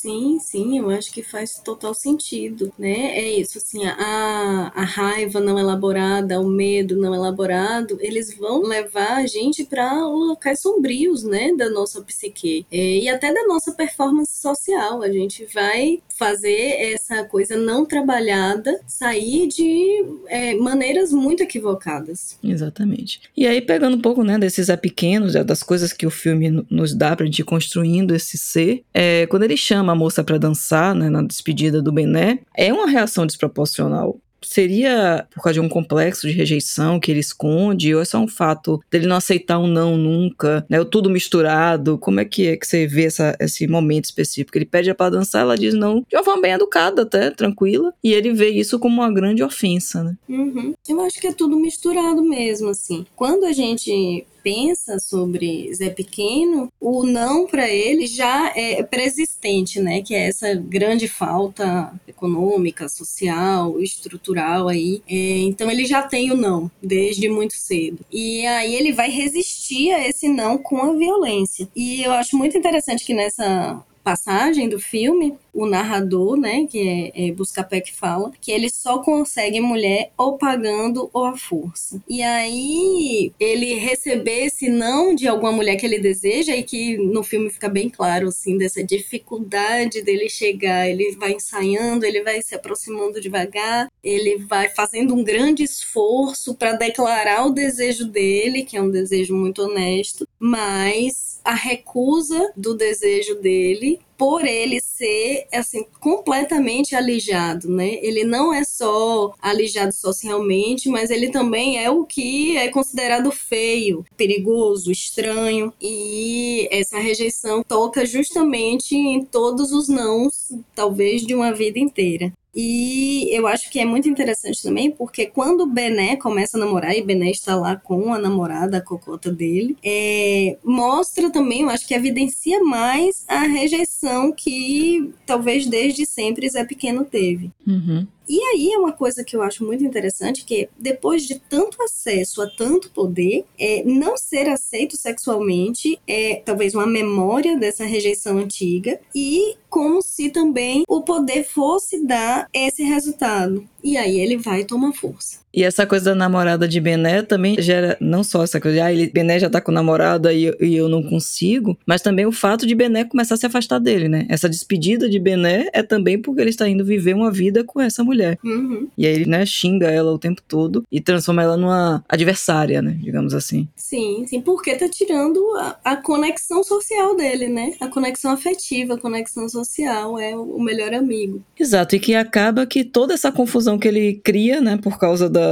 Sim, 0.03 0.37
sim, 0.37 0.79
eu 0.79 0.89
acho 0.89 1.13
que 1.13 1.23
faz 1.23 1.61
total 1.63 1.93
sentido, 1.93 2.73
né? 2.77 3.17
É 3.17 3.39
isso, 3.39 3.57
assim, 3.57 3.85
a, 3.85 4.69
a 4.75 4.83
raiva 4.83 5.39
não 5.39 5.57
elaborada, 5.57 6.41
o 6.41 6.49
medo 6.49 6.97
não 6.97 7.15
elaborado, 7.15 7.97
eles 8.01 8.35
vão 8.37 8.63
levar 8.63 9.13
a 9.13 9.25
gente 9.25 9.63
para 9.63 10.05
locais 10.05 10.59
sombrios, 10.59 11.23
né, 11.23 11.53
da 11.55 11.69
nossa 11.69 12.01
psique 12.01 12.65
é, 12.69 12.97
e 12.97 13.07
até 13.07 13.33
da 13.33 13.47
nossa 13.47 13.71
performance 13.71 14.41
social. 14.41 15.01
A 15.01 15.09
gente 15.09 15.45
vai 15.53 16.01
fazer 16.09 16.91
essa 16.91 17.23
coisa 17.23 17.55
não 17.55 17.85
trabalhada 17.85 18.77
sair 18.85 19.47
de 19.47 20.03
é, 20.27 20.53
maneiras 20.55 21.13
muito 21.13 21.43
equivocadas. 21.43 22.37
Exatamente. 22.43 23.21
E 23.37 23.47
aí, 23.47 23.61
pegando 23.61 23.95
um 23.95 24.01
pouco, 24.01 24.21
né, 24.21 24.37
desses 24.37 24.67
é 24.67 24.75
pequenos, 24.75 25.33
das 25.45 25.63
coisas 25.63 25.93
que 25.93 26.05
o 26.05 26.11
filme 26.11 26.65
nos 26.69 26.93
dá 26.93 27.15
pra 27.15 27.25
gente 27.25 27.39
ir 27.39 27.45
construindo 27.45 28.13
esse 28.13 28.37
ser, 28.37 28.83
é, 28.93 29.25
quando 29.27 29.43
ele 29.43 29.55
chama 29.55 29.92
a 29.93 29.95
moça 29.95 30.23
para 30.23 30.37
dançar, 30.37 30.93
né, 30.93 31.09
na 31.09 31.21
despedida 31.21 31.81
do 31.81 31.91
Bené, 31.91 32.39
é 32.55 32.73
uma 32.73 32.87
reação 32.87 33.25
desproporcional 33.25 34.19
seria 34.45 35.27
por 35.33 35.41
causa 35.43 35.59
de 35.59 35.65
um 35.65 35.69
complexo 35.69 36.27
de 36.27 36.33
rejeição 36.33 36.99
que 36.99 37.11
ele 37.11 37.19
esconde, 37.19 37.95
ou 37.95 38.01
é 38.01 38.05
só 38.05 38.19
um 38.19 38.27
fato 38.27 38.79
dele 38.91 39.07
não 39.07 39.15
aceitar 39.15 39.59
um 39.59 39.67
não 39.67 39.97
nunca, 39.97 40.65
né? 40.69 40.79
Ou 40.79 40.85
tudo 40.85 41.09
misturado? 41.09 41.97
Como 41.97 42.19
é 42.19 42.25
que 42.25 42.47
é 42.47 42.57
que 42.57 42.67
você 42.67 42.85
vê 42.85 43.05
essa, 43.05 43.35
esse 43.39 43.67
momento 43.67 44.05
específico? 44.05 44.57
Ele 44.57 44.65
pede 44.65 44.93
para 44.93 45.11
dançar, 45.11 45.41
ela 45.41 45.57
diz 45.57 45.73
não, 45.73 46.05
de 46.07 46.15
uma 46.15 46.23
forma 46.23 46.41
bem 46.41 46.51
educada 46.51 47.03
até, 47.03 47.31
tranquila, 47.31 47.93
e 48.03 48.13
ele 48.13 48.33
vê 48.33 48.49
isso 48.49 48.77
como 48.79 49.01
uma 49.01 49.11
grande 49.11 49.43
ofensa, 49.43 50.03
né? 50.03 50.15
Uhum. 50.29 50.73
Eu 50.87 51.01
acho 51.01 51.19
que 51.19 51.27
é 51.27 51.33
tudo 51.33 51.57
misturado 51.57 52.23
mesmo, 52.23 52.69
assim. 52.69 53.05
Quando 53.15 53.45
a 53.45 53.51
gente 53.51 54.25
pensa 54.43 54.99
sobre 54.99 55.73
Zé 55.73 55.89
Pequeno, 55.89 56.71
o 56.79 57.05
não 57.05 57.47
para 57.47 57.69
ele 57.69 58.05
já 58.05 58.51
é 58.55 58.83
persistente, 58.83 59.79
né? 59.79 60.01
Que 60.01 60.13
é 60.13 60.27
essa 60.27 60.53
grande 60.53 61.07
falta 61.07 61.91
econômica, 62.07 62.89
social, 62.89 63.79
estrutural 63.79 64.67
aí. 64.67 65.01
É, 65.07 65.39
então 65.39 65.71
ele 65.71 65.85
já 65.85 66.03
tem 66.03 66.31
o 66.31 66.37
não 66.37 66.69
desde 66.81 67.29
muito 67.29 67.55
cedo. 67.55 67.99
E 68.11 68.45
aí 68.45 68.75
ele 68.75 68.91
vai 68.91 69.09
resistir 69.09 69.91
a 69.91 70.07
esse 70.07 70.27
não 70.27 70.57
com 70.57 70.77
a 70.77 70.93
violência. 70.93 71.67
E 71.75 72.03
eu 72.03 72.11
acho 72.11 72.37
muito 72.37 72.57
interessante 72.57 73.05
que 73.05 73.13
nessa 73.13 73.81
passagem 74.03 74.67
do 74.67 74.79
filme, 74.79 75.35
o 75.53 75.65
narrador, 75.65 76.35
né, 76.35 76.65
que 76.69 77.11
é, 77.15 77.27
é 77.27 77.31
Buscapé 77.31 77.79
que 77.79 77.93
fala, 77.93 78.31
que 78.41 78.51
ele 78.51 78.69
só 78.69 78.99
consegue 78.99 79.61
mulher 79.61 80.11
ou 80.17 80.37
pagando 80.37 81.09
ou 81.13 81.25
à 81.25 81.37
força. 81.37 82.01
E 82.09 82.21
aí 82.21 83.31
ele 83.39 83.75
receber 83.75 84.45
esse 84.45 84.67
não 84.67 85.13
de 85.13 85.27
alguma 85.27 85.51
mulher 85.51 85.75
que 85.75 85.85
ele 85.85 85.99
deseja 85.99 86.55
e 86.55 86.63
que 86.63 86.97
no 86.97 87.23
filme 87.23 87.49
fica 87.49 87.69
bem 87.69 87.89
claro 87.89 88.27
assim 88.27 88.57
dessa 88.57 88.83
dificuldade 88.83 90.01
dele 90.01 90.27
chegar, 90.27 90.89
ele 90.89 91.15
vai 91.15 91.33
ensaiando, 91.33 92.05
ele 92.05 92.23
vai 92.23 92.41
se 92.41 92.55
aproximando 92.55 93.21
devagar, 93.21 93.89
ele 94.03 94.37
vai 94.37 94.69
fazendo 94.69 95.13
um 95.13 95.23
grande 95.23 95.63
esforço 95.63 96.55
para 96.55 96.73
declarar 96.73 97.45
o 97.45 97.51
desejo 97.51 98.05
dele, 98.05 98.63
que 98.63 98.75
é 98.75 98.81
um 98.81 98.89
desejo 98.89 99.35
muito 99.35 99.61
honesto, 99.61 100.27
mas 100.39 101.32
a 101.43 101.53
recusa 101.53 102.51
do 102.55 102.75
desejo 102.75 103.35
dele 103.35 103.99
por 104.17 104.45
ele 104.45 104.79
ser 104.79 105.47
assim 105.53 105.85
completamente 105.99 106.95
alijado, 106.95 107.67
né? 107.69 107.95
Ele 108.01 108.23
não 108.23 108.53
é 108.53 108.63
só 108.63 109.33
alijado 109.41 109.93
socialmente, 109.93 110.87
mas 110.87 111.09
ele 111.09 111.29
também 111.29 111.83
é 111.83 111.89
o 111.89 112.05
que 112.05 112.55
é 112.55 112.69
considerado 112.69 113.31
feio, 113.31 114.05
perigoso, 114.15 114.91
estranho. 114.91 115.73
E 115.81 116.67
essa 116.71 116.99
rejeição 116.99 117.63
toca 117.63 118.05
justamente 118.05 118.95
em 118.95 119.25
todos 119.25 119.71
os 119.71 119.89
nãos, 119.89 120.53
talvez 120.73 121.23
de 121.23 121.35
uma 121.35 121.51
vida 121.51 121.79
inteira. 121.79 122.31
E 122.55 123.29
eu 123.31 123.47
acho 123.47 123.69
que 123.69 123.79
é 123.79 123.85
muito 123.85 124.07
interessante 124.07 124.61
também, 124.61 124.91
porque 124.91 125.25
quando 125.25 125.61
o 125.61 125.67
Bené 125.67 126.15
começa 126.15 126.57
a 126.57 126.59
namorar, 126.59 126.95
e 126.95 127.01
Bené 127.01 127.31
está 127.31 127.55
lá 127.55 127.75
com 127.75 128.13
a 128.13 128.19
namorada, 128.19 128.77
a 128.77 128.81
cocota 128.81 129.31
dele, 129.31 129.75
é, 129.83 130.57
mostra 130.63 131.31
também, 131.31 131.61
eu 131.61 131.69
acho 131.69 131.87
que 131.87 131.95
evidencia 131.95 132.63
mais 132.63 133.25
a 133.27 133.39
rejeição 133.39 134.31
que 134.31 135.11
talvez 135.25 135.65
desde 135.65 136.05
sempre 136.05 136.49
Zé 136.49 136.63
Pequeno 136.63 137.03
teve. 137.03 137.51
Uhum. 137.65 138.05
E 138.27 138.39
aí 138.41 138.71
é 138.71 138.77
uma 138.77 138.91
coisa 138.91 139.23
que 139.23 139.35
eu 139.35 139.41
acho 139.41 139.65
muito 139.65 139.83
interessante, 139.83 140.45
que 140.45 140.69
depois 140.79 141.23
de 141.23 141.39
tanto 141.39 141.81
acesso 141.81 142.41
a 142.41 142.49
tanto 142.49 142.91
poder, 142.91 143.45
é, 143.59 143.83
não 143.83 144.17
ser 144.17 144.49
aceito 144.49 144.95
sexualmente 144.95 145.99
é 146.07 146.41
talvez 146.45 146.73
uma 146.73 146.87
memória 146.87 147.57
dessa 147.57 147.83
rejeição 147.83 148.37
antiga 148.37 148.99
e 149.13 149.55
como 149.69 150.01
se 150.01 150.29
também 150.29 150.83
o 150.87 151.01
poder 151.01 151.43
fosse 151.43 152.05
dar 152.05 152.47
esse 152.53 152.83
resultado. 152.83 153.67
E 153.83 153.97
aí 153.97 154.19
ele 154.19 154.37
vai 154.37 154.61
e 154.61 154.65
toma 154.65 154.93
força. 154.93 155.42
E 155.53 155.63
essa 155.63 155.85
coisa 155.85 156.05
da 156.05 156.15
namorada 156.15 156.67
de 156.67 156.79
Bené 156.81 157.21
também 157.21 157.61
gera 157.61 157.95
não 158.01 158.23
só 158.23 158.43
essa 158.43 158.59
coisa 158.59 158.77
de, 158.77 158.81
ah, 158.81 158.91
ele, 158.91 159.07
Bené 159.07 159.37
já 159.37 159.49
tá 159.49 159.61
com 159.61 159.71
namorada 159.71 160.33
e, 160.33 160.55
e 160.59 160.75
eu 160.75 160.89
não 160.89 161.03
consigo, 161.03 161.77
mas 161.85 162.01
também 162.01 162.25
o 162.25 162.31
fato 162.31 162.65
de 162.65 162.73
Bené 162.73 163.03
começar 163.03 163.35
a 163.35 163.37
se 163.37 163.45
afastar 163.45 163.79
dele, 163.79 164.09
né? 164.09 164.25
Essa 164.29 164.49
despedida 164.49 165.07
de 165.07 165.19
Bené 165.19 165.69
é 165.71 165.83
também 165.83 166.19
porque 166.19 166.41
ele 166.41 166.49
está 166.49 166.67
indo 166.67 166.83
viver 166.83 167.13
uma 167.13 167.31
vida 167.31 167.63
com 167.63 167.79
essa 167.79 168.03
mulher. 168.03 168.39
Uhum. 168.43 168.87
E 168.97 169.05
aí 169.05 169.13
ele, 169.13 169.25
né, 169.25 169.45
xinga 169.45 169.91
ela 169.91 170.11
o 170.11 170.17
tempo 170.17 170.41
todo 170.47 170.83
e 170.91 170.99
transforma 170.99 171.43
ela 171.43 171.55
numa 171.55 172.03
adversária, 172.09 172.81
né? 172.81 172.97
Digamos 172.99 173.35
assim. 173.35 173.67
Sim, 173.75 174.25
sim, 174.27 174.41
porque 174.41 174.75
tá 174.75 174.89
tirando 174.89 175.39
a, 175.57 175.77
a 175.83 175.95
conexão 175.97 176.63
social 176.63 177.15
dele, 177.15 177.47
né? 177.47 177.73
A 177.79 177.87
conexão 177.87 178.31
afetiva, 178.31 178.95
a 178.95 178.99
conexão 178.99 179.47
social 179.47 180.17
é 180.17 180.35
o 180.35 180.59
melhor 180.59 180.93
amigo. 180.93 181.43
Exato, 181.59 181.95
e 181.95 181.99
que 181.99 182.15
acaba 182.15 182.65
que 182.65 182.83
toda 182.83 183.13
essa 183.13 183.31
confusão 183.31 183.77
que 183.77 183.87
ele 183.87 184.19
cria, 184.23 184.59
né, 184.59 184.77
por 184.81 184.97
causa 184.97 185.29
da, 185.29 185.42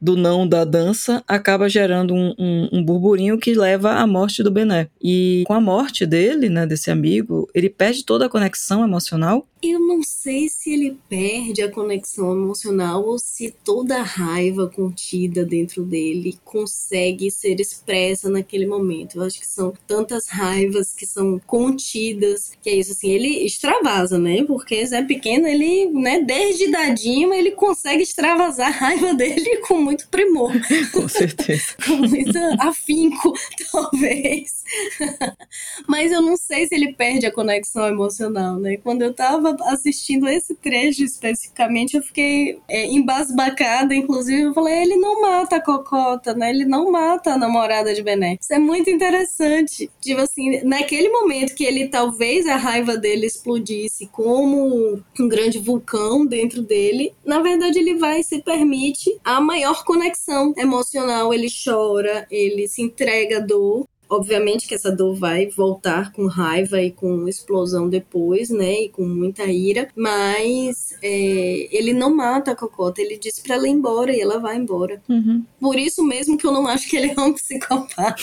do 0.00 0.16
não 0.16 0.46
da 0.46 0.64
dança 0.64 1.22
acaba 1.26 1.68
gerando 1.68 2.12
um, 2.12 2.34
um, 2.38 2.68
um, 2.72 2.84
burburinho 2.84 3.38
que 3.38 3.54
leva 3.54 3.92
à 3.94 4.06
morte 4.06 4.42
do 4.42 4.50
Bené. 4.50 4.88
E 5.02 5.44
com 5.46 5.54
a 5.54 5.60
morte 5.60 6.04
dele, 6.04 6.48
né, 6.48 6.66
desse 6.66 6.90
amigo, 6.90 7.48
ele 7.54 7.70
perde 7.70 8.04
toda 8.04 8.26
a 8.26 8.28
conexão 8.28 8.84
emocional 8.84 9.46
eu 9.70 9.80
não 9.80 10.02
sei 10.02 10.48
se 10.48 10.72
ele 10.72 10.98
perde 11.08 11.62
a 11.62 11.70
conexão 11.70 12.32
emocional 12.32 13.04
ou 13.04 13.18
se 13.18 13.54
toda 13.64 13.98
a 13.98 14.02
raiva 14.02 14.68
contida 14.68 15.44
dentro 15.44 15.82
dele 15.82 16.38
consegue 16.44 17.30
ser 17.30 17.60
expressa 17.60 18.28
naquele 18.28 18.66
momento. 18.66 19.16
Eu 19.16 19.22
acho 19.22 19.40
que 19.40 19.46
são 19.46 19.72
tantas 19.86 20.28
raivas 20.28 20.92
que 20.94 21.06
são 21.06 21.38
contidas, 21.46 22.52
que 22.62 22.70
é 22.70 22.74
isso 22.76 22.92
assim, 22.92 23.10
ele 23.10 23.44
extravasa, 23.44 24.18
né? 24.18 24.44
Porque 24.44 24.84
Zé 24.86 25.02
Pequeno, 25.02 25.46
ele, 25.46 25.86
né, 25.90 26.20
desde 26.20 26.70
dadinho, 26.70 27.32
ele 27.32 27.52
consegue 27.52 28.02
extravasar 28.02 28.68
a 28.68 28.70
raiva 28.70 29.14
dele 29.14 29.58
com 29.58 29.80
muito 29.80 30.08
primor. 30.08 30.52
Com 30.92 31.08
certeza. 31.08 31.74
com 31.86 31.96
muito 31.96 32.38
afinco, 32.60 33.32
talvez. 33.72 34.64
Mas 35.86 36.12
eu 36.12 36.20
não 36.20 36.36
sei 36.36 36.66
se 36.66 36.74
ele 36.74 36.92
perde 36.92 37.26
a 37.26 37.32
conexão 37.32 37.86
emocional, 37.86 38.58
né? 38.58 38.76
Quando 38.78 39.02
eu 39.02 39.12
tava 39.14 39.56
assistindo 39.64 40.28
esse 40.28 40.54
trecho 40.54 41.04
especificamente, 41.04 41.96
eu 41.96 42.02
fiquei 42.02 42.60
é, 42.68 42.86
embasbacada. 42.86 43.94
Inclusive, 43.94 44.42
eu 44.42 44.54
falei: 44.54 44.82
ele 44.82 44.96
não 44.96 45.20
mata 45.20 45.56
a 45.56 45.62
Cocota, 45.62 46.34
né? 46.34 46.50
Ele 46.50 46.64
não 46.64 46.90
mata 46.90 47.32
a 47.32 47.38
namorada 47.38 47.94
de 47.94 48.02
Bené. 48.02 48.38
Isso 48.40 48.52
é 48.52 48.58
muito 48.58 48.90
interessante. 48.90 49.90
Tipo 50.00 50.20
assim, 50.20 50.62
naquele 50.64 51.08
momento 51.08 51.54
que 51.54 51.64
ele 51.64 51.88
talvez 51.88 52.46
a 52.46 52.56
raiva 52.56 52.96
dele 52.96 53.26
explodisse 53.26 54.06
como 54.08 55.02
um 55.18 55.28
grande 55.28 55.58
vulcão 55.58 56.26
dentro 56.26 56.62
dele, 56.62 57.12
na 57.24 57.40
verdade, 57.40 57.78
ele 57.78 57.96
vai 57.96 58.20
e 58.20 58.24
se 58.24 58.42
permite 58.42 59.10
a 59.24 59.40
maior 59.40 59.84
conexão 59.84 60.52
emocional. 60.56 61.32
Ele 61.32 61.48
chora, 61.48 62.26
ele 62.30 62.68
se 62.68 62.82
entrega 62.82 63.38
à 63.38 63.40
dor. 63.40 63.86
Obviamente 64.08 64.68
que 64.68 64.74
essa 64.74 64.90
dor 64.90 65.16
vai 65.16 65.46
voltar 65.46 66.12
com 66.12 66.26
raiva 66.26 66.80
e 66.80 66.92
com 66.92 67.28
explosão 67.28 67.88
depois, 67.88 68.50
né? 68.50 68.82
E 68.82 68.88
com 68.88 69.04
muita 69.04 69.44
ira, 69.44 69.88
mas 69.96 70.94
é, 71.02 71.68
ele 71.76 71.92
não 71.92 72.14
mata 72.14 72.52
a 72.52 72.56
Cocota, 72.56 73.02
ele 73.02 73.18
diz 73.18 73.40
para 73.40 73.56
ela 73.56 73.68
ir 73.68 73.72
embora 73.72 74.14
e 74.14 74.20
ela 74.20 74.38
vai 74.38 74.56
embora. 74.56 75.02
Uhum. 75.08 75.44
Por 75.60 75.76
isso 75.76 76.04
mesmo 76.04 76.38
que 76.38 76.46
eu 76.46 76.52
não 76.52 76.66
acho 76.68 76.88
que 76.88 76.96
ele 76.96 77.14
é 77.16 77.20
um 77.20 77.32
psicopata. 77.34 78.14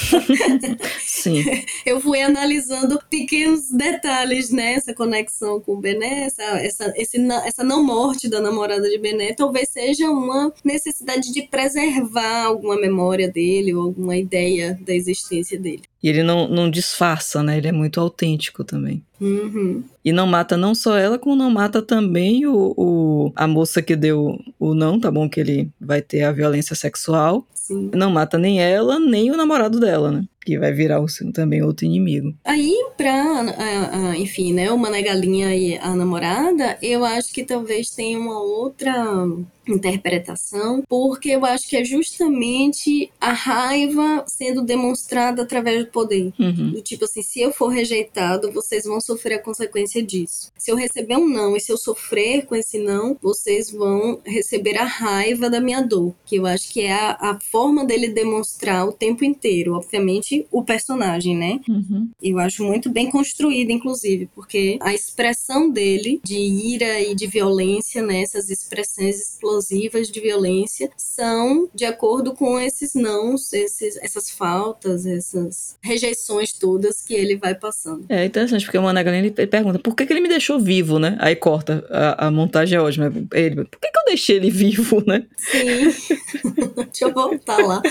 Sim. 1.01 1.43
eu 1.85 1.99
fui 1.99 2.21
analisando 2.21 2.99
pequenos 3.09 3.69
detalhes, 3.69 4.49
né? 4.51 4.73
Essa 4.73 4.93
conexão 4.93 5.59
com 5.59 5.73
o 5.73 5.77
Bené, 5.77 6.25
essa, 6.25 6.43
essa, 6.43 6.93
esse, 6.95 7.17
essa 7.45 7.63
não 7.63 7.83
morte 7.83 8.29
da 8.29 8.39
namorada 8.39 8.89
de 8.89 8.97
Bené, 8.97 9.33
talvez 9.33 9.69
seja 9.69 10.09
uma 10.09 10.53
necessidade 10.63 11.31
de 11.31 11.41
preservar 11.43 12.45
alguma 12.45 12.79
memória 12.79 13.29
dele 13.29 13.73
ou 13.73 13.83
alguma 13.83 14.15
ideia 14.15 14.79
da 14.81 14.93
existência 14.93 15.59
dele. 15.59 15.72
E 16.01 16.09
ele 16.09 16.21
não, 16.21 16.47
não 16.47 16.69
disfarça, 16.69 17.41
né? 17.41 17.57
Ele 17.57 17.67
é 17.67 17.71
muito 17.71 17.99
autêntico 17.99 18.63
também. 18.63 19.01
Uhum. 19.21 19.83
E 20.03 20.11
não 20.11 20.27
mata 20.27 20.57
não 20.57 20.75
só 20.75 20.97
ela, 20.97 21.17
como 21.17 21.35
não 21.35 21.49
mata 21.49 21.81
também 21.81 22.45
o, 22.45 22.73
o, 22.75 23.31
a 23.35 23.47
moça 23.47 23.81
que 23.81 23.95
deu 23.95 24.37
o 24.59 24.73
não, 24.73 24.99
tá 24.99 25.09
bom? 25.09 25.29
Que 25.29 25.39
ele 25.39 25.69
vai 25.83 26.01
ter 26.01 26.23
a 26.23 26.31
violência 26.31 26.75
sexual. 26.75 27.45
Sim. 27.53 27.91
Não 27.93 28.11
mata 28.11 28.37
nem 28.37 28.61
ela, 28.61 28.99
nem 28.99 29.31
o 29.31 29.37
namorado 29.37 29.79
dela, 29.79 30.11
né? 30.11 30.25
Que 30.45 30.59
vai 30.59 30.73
virar 30.73 31.01
o, 31.01 31.05
também 31.31 31.63
outro 31.63 31.85
inimigo. 31.85 32.35
Aí, 32.43 32.75
pra, 32.97 34.13
enfim, 34.17 34.51
né, 34.53 34.69
o 34.69 34.77
Mané 34.77 35.01
Galinha 35.01 35.55
e 35.55 35.77
a 35.77 35.95
namorada, 35.95 36.77
eu 36.81 37.05
acho 37.05 37.31
que 37.31 37.45
talvez 37.45 37.89
tenha 37.89 38.19
uma 38.19 38.41
outra 38.41 39.25
interpretação, 39.65 40.83
porque 40.89 41.29
eu 41.29 41.45
acho 41.45 41.69
que 41.69 41.77
é 41.77 41.85
justamente 41.85 43.09
a 43.21 43.31
raiva 43.31 44.25
sendo 44.27 44.61
demonstrada 44.61 45.43
através 45.43 45.85
do 45.85 45.91
poder. 45.91 46.33
Uhum. 46.37 46.71
Do 46.71 46.81
tipo 46.81 47.05
assim, 47.05 47.21
se 47.21 47.39
eu 47.39 47.53
for 47.53 47.69
rejeitado, 47.69 48.51
vocês 48.51 48.83
vão 48.83 48.99
sofrer 48.99 49.35
a 49.35 49.41
consequência 49.41 50.03
disso. 50.03 50.51
Se 50.57 50.69
eu 50.69 50.75
receber 50.75 51.15
um 51.15 51.29
não 51.29 51.55
e 51.55 51.61
se 51.61 51.71
eu 51.71 51.77
sofrer 51.77 52.45
com 52.45 52.57
esse 52.57 52.77
não, 52.77 53.17
vocês 53.21 53.71
vão 53.71 54.19
receber 54.25 54.77
a 54.77 54.83
raiva 54.83 55.49
da 55.49 55.61
minha 55.61 55.72
dor, 55.81 56.15
que 56.25 56.35
eu 56.35 56.45
acho 56.45 56.71
que 56.71 56.81
é 56.81 56.93
a, 56.93 57.17
a 57.19 57.39
forma 57.39 57.85
dele 57.85 58.09
demonstrar 58.09 58.87
o 58.87 58.91
tempo 58.91 59.23
inteiro, 59.23 59.73
obviamente 59.73 60.45
o 60.51 60.63
personagem, 60.63 61.35
né? 61.35 61.59
Uhum. 61.67 62.09
Eu 62.21 62.39
acho 62.39 62.63
muito 62.63 62.89
bem 62.89 63.09
construída, 63.09 63.71
inclusive, 63.71 64.29
porque 64.33 64.77
a 64.81 64.93
expressão 64.93 65.69
dele 65.69 66.21
de 66.23 66.37
ira 66.37 67.01
e 67.01 67.15
de 67.15 67.27
violência, 67.27 68.01
né, 68.01 68.21
essas 68.21 68.49
expressões 68.49 69.19
explosivas 69.19 70.09
de 70.09 70.19
violência, 70.19 70.89
são 70.97 71.69
de 71.73 71.85
acordo 71.85 72.33
com 72.33 72.59
esses 72.59 72.93
nãos, 72.93 73.51
esses, 73.53 73.97
essas 73.97 74.29
faltas, 74.29 75.05
essas 75.05 75.77
rejeições 75.81 76.53
todas 76.53 77.01
que 77.01 77.13
ele 77.13 77.35
vai 77.35 77.55
passando. 77.55 78.05
É 78.09 78.25
interessante, 78.25 78.65
porque 78.65 78.77
o 78.77 78.83
ele 78.89 79.31
pergunta 79.31 79.79
por 79.79 79.95
que, 79.95 80.05
que 80.05 80.13
ele 80.13 80.21
me 80.21 80.29
deixou 80.29 80.59
vivo, 80.59 80.99
né? 80.99 81.17
Aí 81.19 81.35
corta, 81.35 81.85
a, 81.89 82.27
a 82.27 82.31
montagem 82.31 82.77
é 82.77 82.81
ótima. 82.81 83.11
Ele, 83.33 83.65
por 83.65 83.79
que, 83.79 83.91
que 83.91 83.99
eu 83.99 84.05
deixei 84.05 84.37
ele 84.37 84.49
vivo, 84.49 85.03
né? 85.05 85.25
Sim. 85.37 85.62
Deixa 86.75 87.05
eu 87.05 87.13
voltar 87.13 87.57
lá. 87.57 87.81